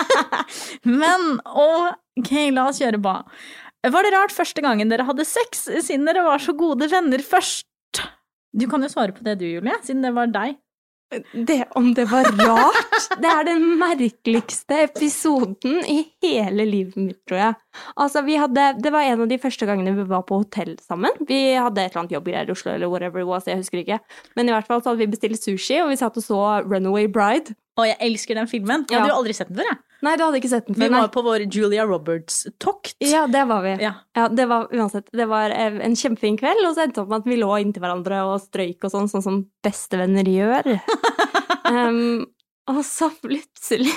[1.01, 3.13] Men ok, la oss kjøre på.
[3.85, 7.67] Var det rart første gangen dere hadde sex, siden dere var så gode venner først?
[8.55, 10.55] Du kan jo svare på det du, Julie, siden det var deg.
[11.33, 12.95] Det, om det var rart?
[13.21, 17.57] Det er den merkeligste episoden i hele livet mitt, tror jeg.
[18.01, 21.13] Altså, vi hadde, det var en av de første gangene vi var på hotell sammen.
[21.29, 23.99] Vi hadde et eller annet jobbgreier i Oslo, eller whatever it was, jeg husker ikke.
[24.35, 27.07] Men i hvert fall så hadde vi bestilt sushi, og vi satt og så Runaway
[27.11, 27.55] Bride.
[27.75, 28.85] Og jeg elsker den filmen.
[28.87, 29.81] Jeg hadde jo aldri sett den før, jeg.
[30.05, 31.01] Nei, du hadde ikke sett den før, nei.
[31.03, 32.95] var på vår Julia Roberts-tokt.
[33.03, 33.73] Ja, det var vi.
[33.83, 33.93] Ja.
[34.15, 37.11] Ja, det var uansett Det var eh, en kjempefin kveld, og så endte det opp
[37.11, 40.71] med at vi lå inntil hverandre og strøyk og sånn, sånn som bestevenner gjør.
[41.73, 42.23] um,
[42.71, 43.93] og så plutselig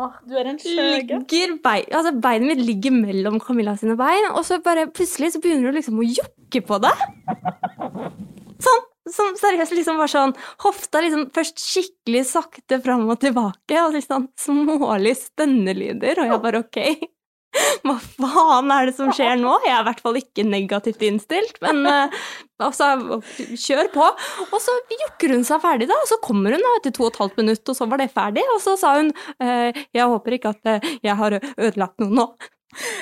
[0.00, 4.44] Åh, du er en ligger bein, altså Beinet mitt ligger mellom Camilla sine bein, og
[4.46, 6.94] så bare plutselig så begynner du liksom å jokke på det.
[8.64, 10.34] Sånn, sånn seriøst liksom var sånn
[10.64, 16.44] Hofta liksom først skikkelig sakte fram og tilbake, og liksom sånn smålige stønnelyder, og jeg
[16.44, 16.80] bare ok.
[17.82, 19.56] Hva faen er det som skjer nå?
[19.64, 22.20] Jeg er i hvert fall ikke negativt innstilt, men uh,
[22.62, 22.92] altså,
[23.58, 24.06] kjør på.
[24.46, 27.12] Og så jukker hun seg ferdig, da, og så kommer hun da, etter to og
[27.12, 30.36] et halvt minutt, og så var det ferdig, og så sa hun uh, jeg håper
[30.36, 32.26] ikke at eh, jeg har ødelagt noe nå.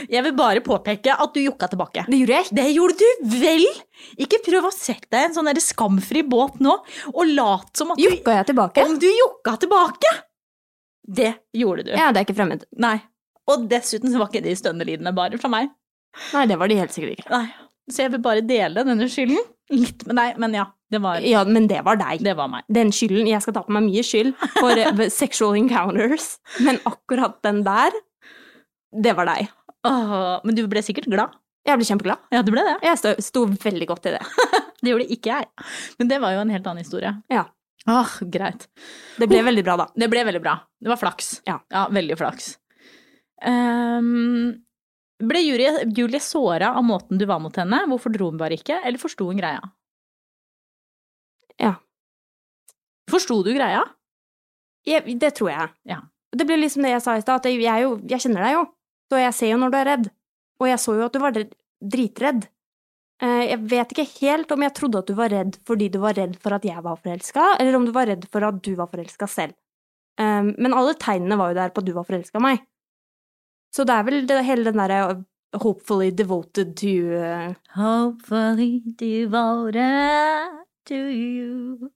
[0.08, 2.04] Jeg vil bare påpeke at du jokka tilbake.
[2.08, 2.48] Det gjorde jeg.
[2.56, 3.66] Det gjorde du vel!
[4.24, 6.78] Ikke prøv å sette deg i en sånn skamfri båt nå,
[7.12, 8.86] og lat som at Jukka jeg tilbake?
[8.86, 10.14] Om du jokka tilbake!
[11.08, 11.92] Det gjorde du.
[11.96, 12.64] Ja, det er ikke fremmed.
[12.80, 12.98] Nei.
[13.48, 15.70] Og dessuten så var ikke de stønnelydene bare fra meg.
[16.34, 17.30] Nei, det var de helt sikkert ikke.
[17.32, 17.46] Nei.
[17.88, 19.40] Så jeg vil bare dele denne skylden
[19.72, 22.22] litt med deg, men ja, det var, Ja, men det var deg.
[22.24, 22.64] det var meg.
[22.72, 27.38] Den skylden Jeg skal ta på meg mye skyld for eh, sexual encounters, men akkurat
[27.44, 27.96] den der,
[28.92, 29.48] det var deg.
[29.86, 31.36] Åh, men du ble sikkert glad.
[31.68, 32.22] Jeg ble kjempeglad.
[32.32, 32.76] Ja, du ble det.
[32.86, 34.24] Jeg sto, sto veldig godt i det.
[34.78, 35.66] Det gjorde ikke jeg.
[35.98, 37.10] Men det var jo en helt annen historie.
[37.34, 37.48] Ja.
[37.90, 38.68] Åh, greit.
[39.18, 39.86] Det ble veldig bra, da.
[39.98, 40.52] Det ble veldig bra.
[40.78, 41.30] Det var flaks.
[41.48, 41.56] Ja.
[41.90, 42.52] veldig flaks.
[43.42, 44.52] Um,
[45.18, 47.80] ble Julie, Julie såra av måten du var mot henne?
[47.90, 49.66] Hvorfor dro hun bare ikke, eller forsto hun greia?
[51.58, 51.74] Ja.
[53.10, 53.82] Forsto du greia?
[54.86, 55.74] Jeg, det tror jeg.
[55.90, 56.04] Ja.
[56.38, 58.60] Det ble liksom det jeg sa i stad, at jeg, jeg, jo, jeg kjenner deg
[58.60, 58.66] jo,
[59.10, 60.06] så jeg ser jo når du er redd.
[60.60, 62.48] Og jeg så jo at du var dritredd.
[63.22, 66.14] Eh, Jeg vet ikke helt om jeg trodde at du var redd fordi du var
[66.18, 68.86] redd for at jeg var forelska, eller om du var redd for at du var
[68.92, 69.54] forelska selv.
[70.20, 72.62] Eh, Men alle tegnene var jo der på at du var forelska i meg.
[73.74, 75.24] Så det er vel det, hele den derre uh,
[75.62, 77.54] hopefully devoted to you.
[77.76, 81.88] Hopefully devoted to you.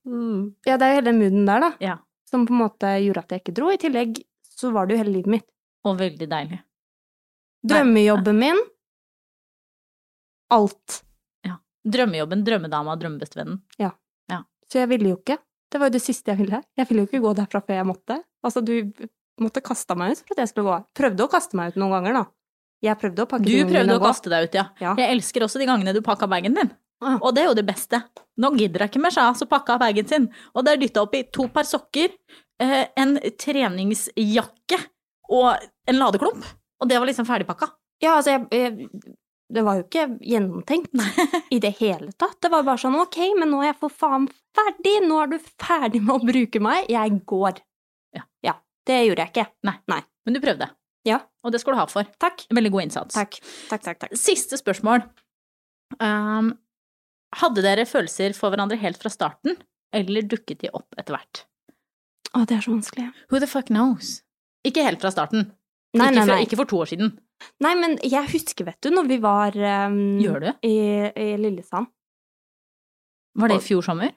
[0.66, 1.96] Ja, det er jo hele den mooden der, da, Ja,
[2.28, 3.70] som på en måte gjorde at jeg ikke dro.
[3.72, 4.20] I tillegg
[4.52, 5.48] så var det jo hele livet mitt.
[5.84, 6.60] og veldig deilig.
[7.62, 8.60] Drømmejobben min.
[10.52, 11.02] Alt.
[11.82, 13.62] Drømmejobben, drømmedama, drømmebestevennen.
[14.72, 15.36] Så jeg ville jo ikke.
[15.68, 16.62] Det var jo det siste jeg ville.
[16.80, 18.14] Jeg ville jo ikke gå derfra før jeg måtte.
[18.40, 18.72] Altså, du
[19.42, 20.86] måtte kaste meg ut for at jeg skulle gå av.
[20.96, 22.22] Prøvde å kaste meg ut noen ganger, da.
[22.82, 24.06] Jeg prøvde å pakke Du prøvde å gå.
[24.08, 24.64] kaste deg ut, ja.
[24.80, 24.94] Ja.
[24.96, 26.72] Jeg elsker også de gangene du pakka bagen din.
[27.02, 27.18] Ah.
[27.18, 28.00] Og det er jo det beste.
[28.40, 30.30] Nå gidder jeg ikke mer, sa så pakka jeg bagen sin.
[30.56, 32.16] Og det er dytta oppi to par sokker,
[32.62, 34.80] eh, en treningsjakke
[35.28, 36.48] og en ladeklump.
[36.82, 37.70] Og det var liksom ferdigpakka.
[38.02, 39.16] Ja, altså, jeg, jeg
[39.52, 40.94] Det var jo ikke gjennomtenkt
[41.54, 42.38] i det hele tatt.
[42.42, 44.26] Det var bare sånn ok, men nå er jeg for faen
[44.56, 44.96] ferdig!
[45.06, 46.88] Nå er du ferdig med å bruke meg.
[46.90, 47.60] Jeg går.
[48.16, 48.24] Ja.
[48.44, 48.56] Ja.
[48.88, 49.46] Det gjorde jeg ikke.
[49.68, 50.70] Nei, Men du prøvde.
[51.06, 51.20] Ja.
[51.42, 52.08] Og det skal du ha for.
[52.22, 52.46] Takk.
[52.54, 53.14] Veldig god innsats.
[53.14, 53.38] Takk.
[53.70, 54.16] Takk, takk, takk.
[54.18, 55.04] Siste spørsmål.
[56.00, 56.52] Um,
[57.42, 59.56] hadde dere følelser for hverandre helt fra starten,
[59.94, 61.44] eller dukket de opp etter hvert?
[62.32, 63.10] Å, det er så vanskelig.
[63.32, 64.20] Who the fuck knows?
[64.66, 65.50] Ikke helt fra starten.
[65.92, 66.42] Nei, ikke, nei, for- nei.
[66.46, 67.10] ikke for to år siden.
[67.60, 69.56] Nei, men jeg husker, vet du, når vi var
[69.88, 70.50] um, Gjør du?
[70.64, 70.74] I,
[71.18, 71.88] i Lillesand.
[73.36, 74.12] Var det i fjor sommer?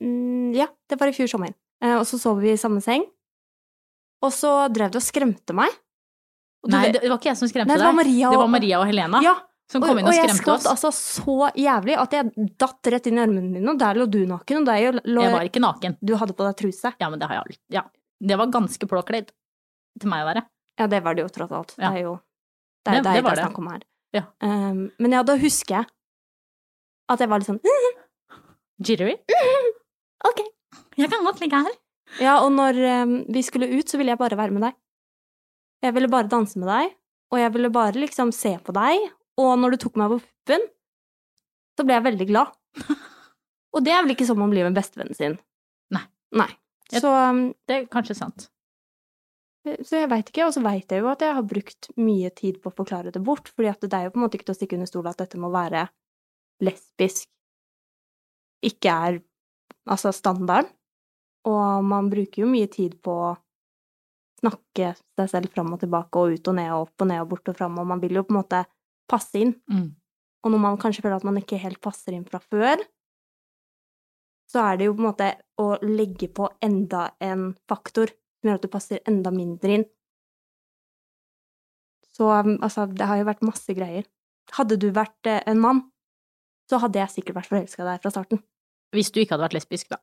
[0.00, 1.54] Mm, ja, det var i fjor sommer.
[1.84, 3.04] Uh, og så sov vi i samme seng.
[4.24, 5.72] Og så drev du og skremte meg.
[6.64, 8.14] Og Nei, det var ikke jeg som skremte Nei, det var deg.
[8.24, 9.34] Det var Maria og Helena Ja,
[9.68, 10.70] som kom inn og og skremte skvatt oss.
[10.72, 14.22] altså så jævlig at jeg datt rett inn i armene dine, og der lå du
[14.30, 15.98] naken, og der lå Jeg var ikke naken.
[16.00, 16.94] Du hadde på deg truse.
[17.02, 17.60] Ja, men det har jeg alltid.
[17.76, 17.84] Ja.
[18.24, 19.28] Det var ganske påkledd
[20.00, 20.44] til meg å være.
[20.80, 21.74] Ja, det var det jo tross alt.
[21.78, 21.90] Ja.
[21.90, 22.14] Det er jo
[22.84, 23.82] det er Det- det, det det er snakk om her.
[24.14, 24.22] Ja.
[24.42, 25.86] Um, men ja, da husker jeg
[27.08, 27.60] at jeg var litt sånn
[28.84, 29.14] Jittery.
[30.26, 30.40] Ok.
[30.98, 31.74] Jeg kan godt ligge her.
[32.20, 34.74] Ja, og når um, vi skulle ut, så ville jeg bare være med deg.
[35.82, 36.94] Jeg ville bare danse med deg,
[37.32, 39.08] og jeg ville bare liksom se på deg,
[39.40, 40.66] og når du tok meg på puppen,
[41.78, 42.52] så ble jeg veldig glad.
[43.74, 45.32] Og det er vel ikke som om man blir med bestevennen sin.
[45.90, 46.04] Nei.
[46.38, 46.46] Nei.
[46.94, 48.44] Så, um, Det er kanskje sant.
[49.64, 52.58] Så jeg veit ikke, og så veit jeg jo at jeg har brukt mye tid
[52.60, 54.56] på å forklare det bort, fordi at det er jo på en måte ikke til
[54.56, 55.86] å stikke under stol at dette må være
[56.64, 57.30] lesbisk
[58.64, 59.20] ikke er
[59.90, 60.70] altså standarden.
[61.44, 63.34] Og man bruker jo mye tid på å
[64.40, 67.30] snakke seg selv fram og tilbake og ut og ned og opp og ned og
[67.32, 68.62] bort og fram, og man vil jo på en måte
[69.10, 69.52] passe inn.
[69.68, 69.90] Mm.
[70.44, 72.80] Og når man kanskje føler at man ikke helt passer inn fra før,
[74.52, 78.12] så er det jo på en måte å legge på enda en faktor
[78.44, 79.84] som gjør at du passer enda mindre inn.
[82.14, 84.04] Så um, altså, det har jo vært masse greier.
[84.54, 85.80] Hadde du vært eh, en mann,
[86.70, 88.42] så hadde jeg sikkert vært forelska i deg fra starten.
[88.94, 89.98] Hvis du ikke hadde vært lesbisk, da.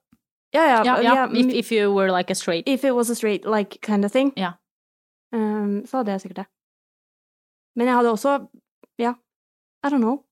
[0.52, 0.80] Ja, ja.
[0.84, 1.14] Ja, ja.
[1.22, 2.68] ja, If, if you were like a straight.
[2.68, 4.58] If it was a straight like kind of thing, Ja.
[5.32, 6.48] um, så hadde jeg sikkert det.
[7.80, 8.34] Men jeg hadde også
[9.00, 9.14] Ja,
[9.86, 10.26] I don't know.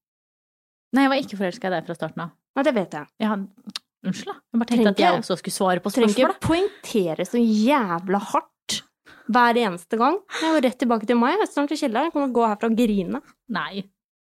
[0.92, 2.34] Nei, jeg var ikke forelska i deg fra starten av.
[2.58, 3.08] Nei, det vet jeg.
[3.22, 3.80] Jeg hadde...
[4.06, 4.38] Unnskyld, da.
[4.40, 6.16] Jeg bare tenkte at jeg også skulle svare på spørsmålet.
[6.16, 8.82] Trenger ikke poengtere så jævla hardt
[9.30, 10.18] Hver eneste gang.
[10.42, 11.38] Jeg går rett tilbake til meg.
[11.44, 12.08] Jeg til kjelleren.
[12.08, 13.22] Jeg kommer til å gå herfra og grine.
[13.54, 13.84] Nei.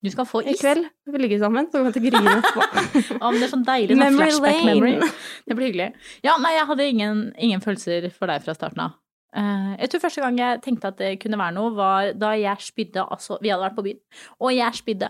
[0.04, 0.60] Du skal få I is.
[0.60, 2.64] kveld vi ligger sammen, så kommer jeg til å grine etterpå.
[3.14, 4.74] ja, men det er sånn deilig sånn flashback lane.
[4.74, 5.14] memory.
[5.48, 5.86] Det blir hyggelig.
[6.26, 8.98] Ja, nei, jeg hadde ingen, ingen følelser for deg fra starten av.
[9.34, 12.68] Uh, jeg tror første gang jeg tenkte at det kunne være noe, var da jeg
[12.68, 13.98] spydde Altså, vi hadde vært på byen,
[14.38, 15.08] og jeg spydde,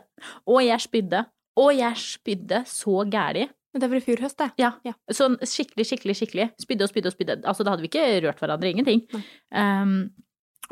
[0.48, 1.24] og jeg spydde,
[1.60, 3.48] og jeg spydde så gæli.
[3.74, 4.52] Men det var i fjor høst, det.
[4.62, 4.76] Ja.
[4.86, 4.94] Ja.
[5.10, 6.50] Sånn skikkelig, skikkelig, skikkelig.
[6.62, 7.36] Spydde og spydde og spydde.
[7.42, 9.02] Altså, da hadde vi ikke rørt hverandre, ingenting.
[9.50, 9.96] Um,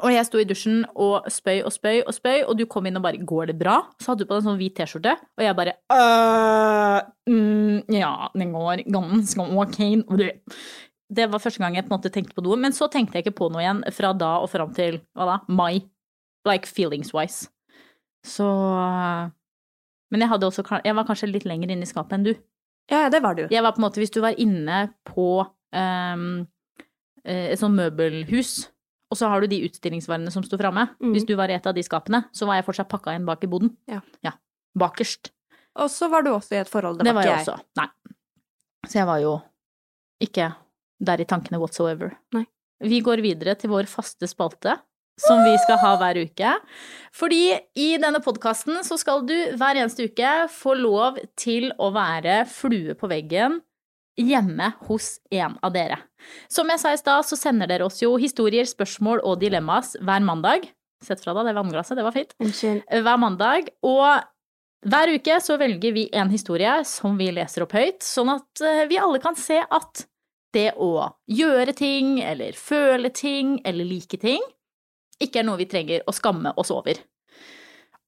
[0.00, 2.96] og jeg sto i dusjen og spøy og spøy og spøy, og du kom inn
[2.96, 5.42] og bare 'går det bra?' Så hadde du på deg en sånn hvit T-skjorte, og
[5.44, 9.78] jeg bare «Øh, mm, Ja, den går ganske ok.
[11.12, 13.26] Det var første gang jeg på en måte tenkte på noe, men så tenkte jeg
[13.26, 15.82] ikke på noe igjen fra da og fram til hva da, mai.
[16.46, 17.50] Like feelings-wise.
[18.24, 18.46] Så
[20.11, 22.34] Men jeg også Jeg var kanskje litt lenger inne i skapet enn du.
[22.90, 23.46] Ja, det var du.
[23.50, 25.26] Jeg var på en måte, hvis du var inne på
[25.74, 26.24] eh,
[27.24, 28.72] et sånt møbelhus,
[29.12, 30.86] og så har du de utstillingsvarene som sto framme.
[31.02, 31.12] Mm.
[31.12, 33.44] Hvis du var i et av de skapene, så var jeg fortsatt pakka inn bak
[33.44, 33.74] i boden.
[33.90, 34.00] Ja.
[34.24, 34.32] ja.
[34.78, 35.34] Bakerst.
[35.76, 36.98] Og så var du også i et forhold.
[37.00, 37.58] Det, Det var ikke jeg også.
[37.80, 37.88] Nei.
[38.88, 39.34] Så jeg var jo
[40.22, 40.48] ikke
[41.02, 42.16] der i tankene whatsoever.
[42.36, 42.46] Nei.
[42.82, 44.74] Vi går videre til vår faste spalte,
[45.20, 46.54] som vi skal ha hver uke.
[47.12, 47.44] Fordi
[47.76, 52.96] i denne podkasten så skal du hver eneste uke få lov til å være flue
[52.98, 53.60] på veggen
[54.20, 55.98] hjemme hos en av dere.
[56.52, 60.24] Som jeg sa i stad, så sender dere oss jo historier, spørsmål og dilemmas hver
[60.24, 60.68] mandag.
[61.02, 62.34] Sett fra deg det vannglasset, det var fint.
[62.42, 62.84] Unnskyld.
[62.86, 63.72] Hver mandag.
[63.88, 64.22] Og
[64.92, 68.84] hver uke så velger vi en historie som vi leser opp høyt, sånn at eh,
[68.90, 70.06] vi alle kan se at
[70.52, 74.42] det å gjøre ting, eller føle ting, eller like ting,
[75.24, 77.00] ikke er noe vi trenger å skamme oss over.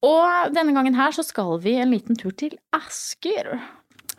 [0.05, 3.55] Og denne gangen her så skal vi en liten tur til Asker.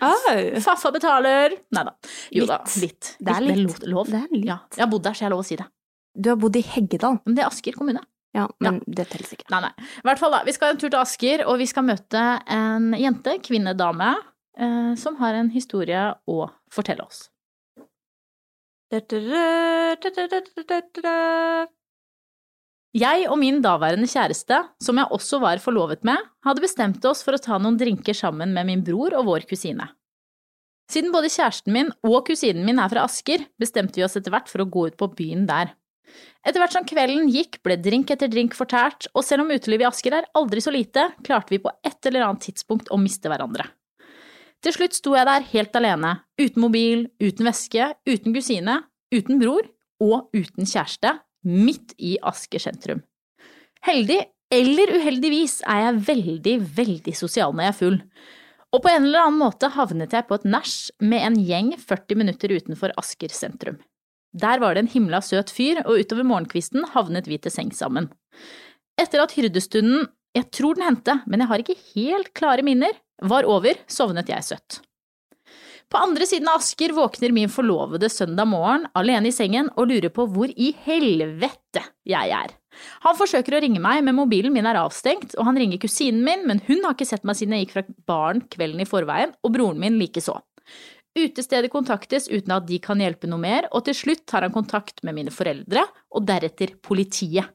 [0.02, 0.60] Au!
[0.60, 1.94] Faffa betaler Nei da.
[2.34, 3.14] Jo da, Litt.
[3.16, 3.78] Det er Litt.
[3.78, 4.10] Det er lov.
[4.10, 4.44] Det er litt.
[4.48, 5.68] Ja, jeg har bodd der, så jeg har lov å si det.
[6.16, 7.20] Du har bodd i Heggedal.
[7.24, 8.02] Men det er Asker kommune.
[8.36, 9.46] Ja, men det teller ikke.
[9.52, 9.72] Nei, nei.
[10.02, 12.90] I hvert fall da, Vi skal en tur til Asker, og vi skal møte en
[12.98, 14.10] jente, kvinne, dame,
[14.58, 17.30] eh, som har en historie å fortelle oss.
[22.96, 26.16] Jeg og min daværende kjæreste, som jeg også var forlovet med,
[26.46, 29.90] hadde bestemt oss for å ta noen drinker sammen med min bror og vår kusine.
[30.88, 34.48] Siden både kjæresten min og kusinen min er fra Asker, bestemte vi oss etter hvert
[34.48, 35.74] for å gå ut på byen der.
[36.46, 39.90] Etter hvert som kvelden gikk, ble drink etter drink fortært, og selv om utelivet i
[39.90, 43.66] Asker er aldri så lite, klarte vi på et eller annet tidspunkt å miste hverandre.
[44.64, 48.80] Til slutt sto jeg der helt alene, uten mobil, uten veske, uten kusine,
[49.12, 49.68] uten bror
[50.00, 51.12] og uten kjæreste,
[51.46, 53.04] midt i Asker sentrum.
[53.86, 54.20] Heldig
[54.54, 57.98] eller uheldigvis er jeg veldig, veldig sosial når jeg er full.
[58.74, 62.18] Og på en eller annen måte havnet jeg på et nach med en gjeng 40
[62.20, 63.78] minutter utenfor Asker sentrum.
[64.36, 68.10] Der var det en himla søt fyr, og utover morgenkvisten havnet vi til sengs sammen.
[69.00, 72.92] Etter at hyrdestunden, jeg tror den hendte, men jeg har ikke helt klare minner,
[73.22, 74.82] var over, sovnet jeg søtt.
[75.92, 80.10] På andre siden av Asker våkner min forlovede søndag morgen alene i sengen og lurer
[80.10, 82.54] på hvor i helvete jeg er.
[83.06, 86.42] Han forsøker å ringe meg, men mobilen min er avstengt, og han ringer kusinen min,
[86.48, 89.54] men hun har ikke sett meg siden jeg gikk fra baren kvelden i forveien, og
[89.54, 90.36] broren min likeså.
[91.16, 95.00] Utestedet kontaktes uten at de kan hjelpe noe mer, og til slutt tar han kontakt
[95.06, 97.48] med mine foreldre, og deretter politiet.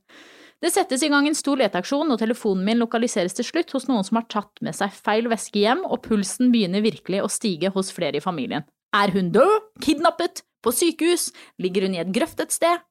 [0.62, 4.06] Det settes i gang en stor leteaksjon, og telefonen min lokaliseres til slutt hos noen
[4.06, 7.90] som har tatt med seg feil veske hjem, og pulsen begynner virkelig å stige hos
[7.96, 8.68] flere i familien.
[8.94, 9.72] Er hun død?
[9.82, 10.44] Kidnappet?
[10.62, 11.32] På sykehus?
[11.58, 12.84] Ligger hun i et grøft et sted?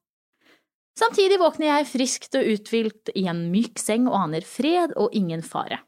[0.99, 5.45] Samtidig våkner jeg friskt og uthvilt i en myk seng og aner fred og ingen
[5.45, 5.79] fare.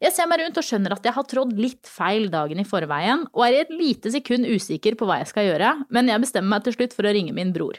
[0.00, 3.26] Jeg ser meg rundt og skjønner at jeg har trådd litt feil dagen i forveien,
[3.34, 6.56] og er i et lite sekund usikker på hva jeg skal gjøre, men jeg bestemmer
[6.56, 7.76] meg til slutt for å ringe min bror.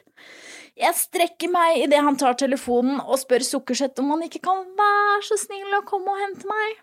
[0.79, 5.23] Jeg strekker meg idet han tar telefonen og spør Sukkersett om han ikke kan være
[5.27, 6.77] så snill å komme og hente meg.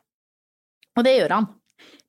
[0.97, 1.47] Og det gjør han.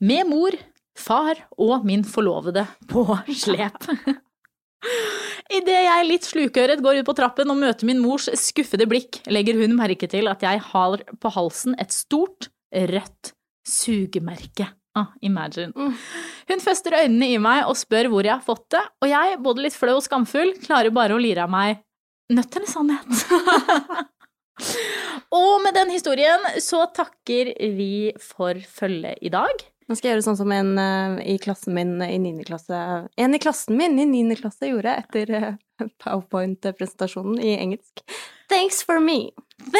[0.04, 0.58] Med mor,
[1.00, 3.88] far og min forlovede på slep.
[5.58, 9.60] Idet jeg litt slukøret går ut på trappen og møter min mors skuffede blikk, legger
[9.62, 13.32] hun merke til at jeg har på halsen et stort, rødt
[13.68, 14.68] sugemerke.
[14.98, 15.72] Ah, imagine.
[16.48, 19.68] Hun fester øynene i meg og spør hvor jeg har fått det, og jeg, både
[19.68, 21.84] litt flau og skamfull, klarer bare å lire av meg
[22.34, 23.08] nødt eller sannhet.
[25.40, 29.66] og med den historien så takker vi for følget i dag.
[29.88, 32.44] Nå skal jeg gjøre sånn som en uh, i klassen min i 9.
[32.50, 32.78] klasse
[33.16, 34.36] En i klassen min i 9.
[34.42, 35.54] klasse gjorde etter uh,
[36.04, 38.04] powerpoint-presentasjonen i engelsk.
[38.52, 39.32] Thanks for me.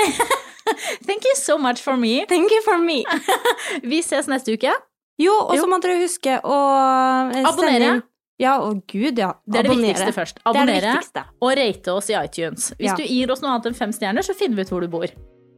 [1.08, 2.26] Thank you so much for me.
[2.26, 3.04] Thank you for me.
[3.84, 4.72] Vi ses neste uke.
[5.18, 7.92] Jo, og så må dere huske å eh, sende Abonnere.
[8.40, 9.32] Ja, å gud, ja.
[9.50, 9.94] Det er det Abonnere.
[9.98, 10.36] viktigste først.
[10.38, 11.24] Det er det Abonnere viktigste.
[11.42, 12.68] og rate oss i iTunes.
[12.78, 12.96] Hvis Ja.
[12.96, 15.08] du gir oss noe annet enn fem stjerner, så finner vi ut hvor du bor.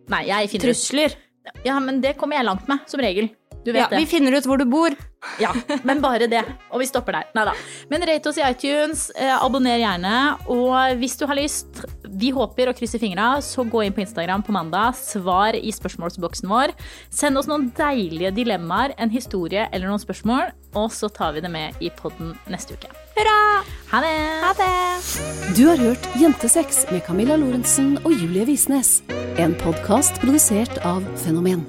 [0.10, 1.12] Nei, jeg finner Trusler.
[1.12, 1.66] ut.
[1.66, 3.30] Ja, men det kommer jeg langt med, som regel.
[3.66, 3.98] Du vet Ja, det.
[4.00, 4.94] vi finner ut hvor du bor.
[5.40, 5.52] Ja,
[5.84, 6.46] men bare det.
[6.72, 7.26] Og vi stopper der.
[7.36, 7.54] Nei da.
[7.92, 10.14] Men rate oss i iTunes, eh, abonner gjerne.
[10.48, 14.46] Og hvis du har lyst, vi håper og krysser fingra, så gå inn på Instagram
[14.48, 16.72] på mandag, svar i spørsmålsboksen vår.
[17.12, 21.52] Send oss noen deilige dilemmaer, en historie eller noen spørsmål, og så tar vi det
[21.52, 22.88] med i podden neste uke.
[23.18, 23.64] Hurra!
[23.92, 24.16] Ha det!
[24.46, 25.58] Ha det!
[25.58, 29.02] Du har hørt Jentesex med Camilla Lorentzen og Julie Visnes.
[29.38, 31.66] En podkast produsert av Fenomen.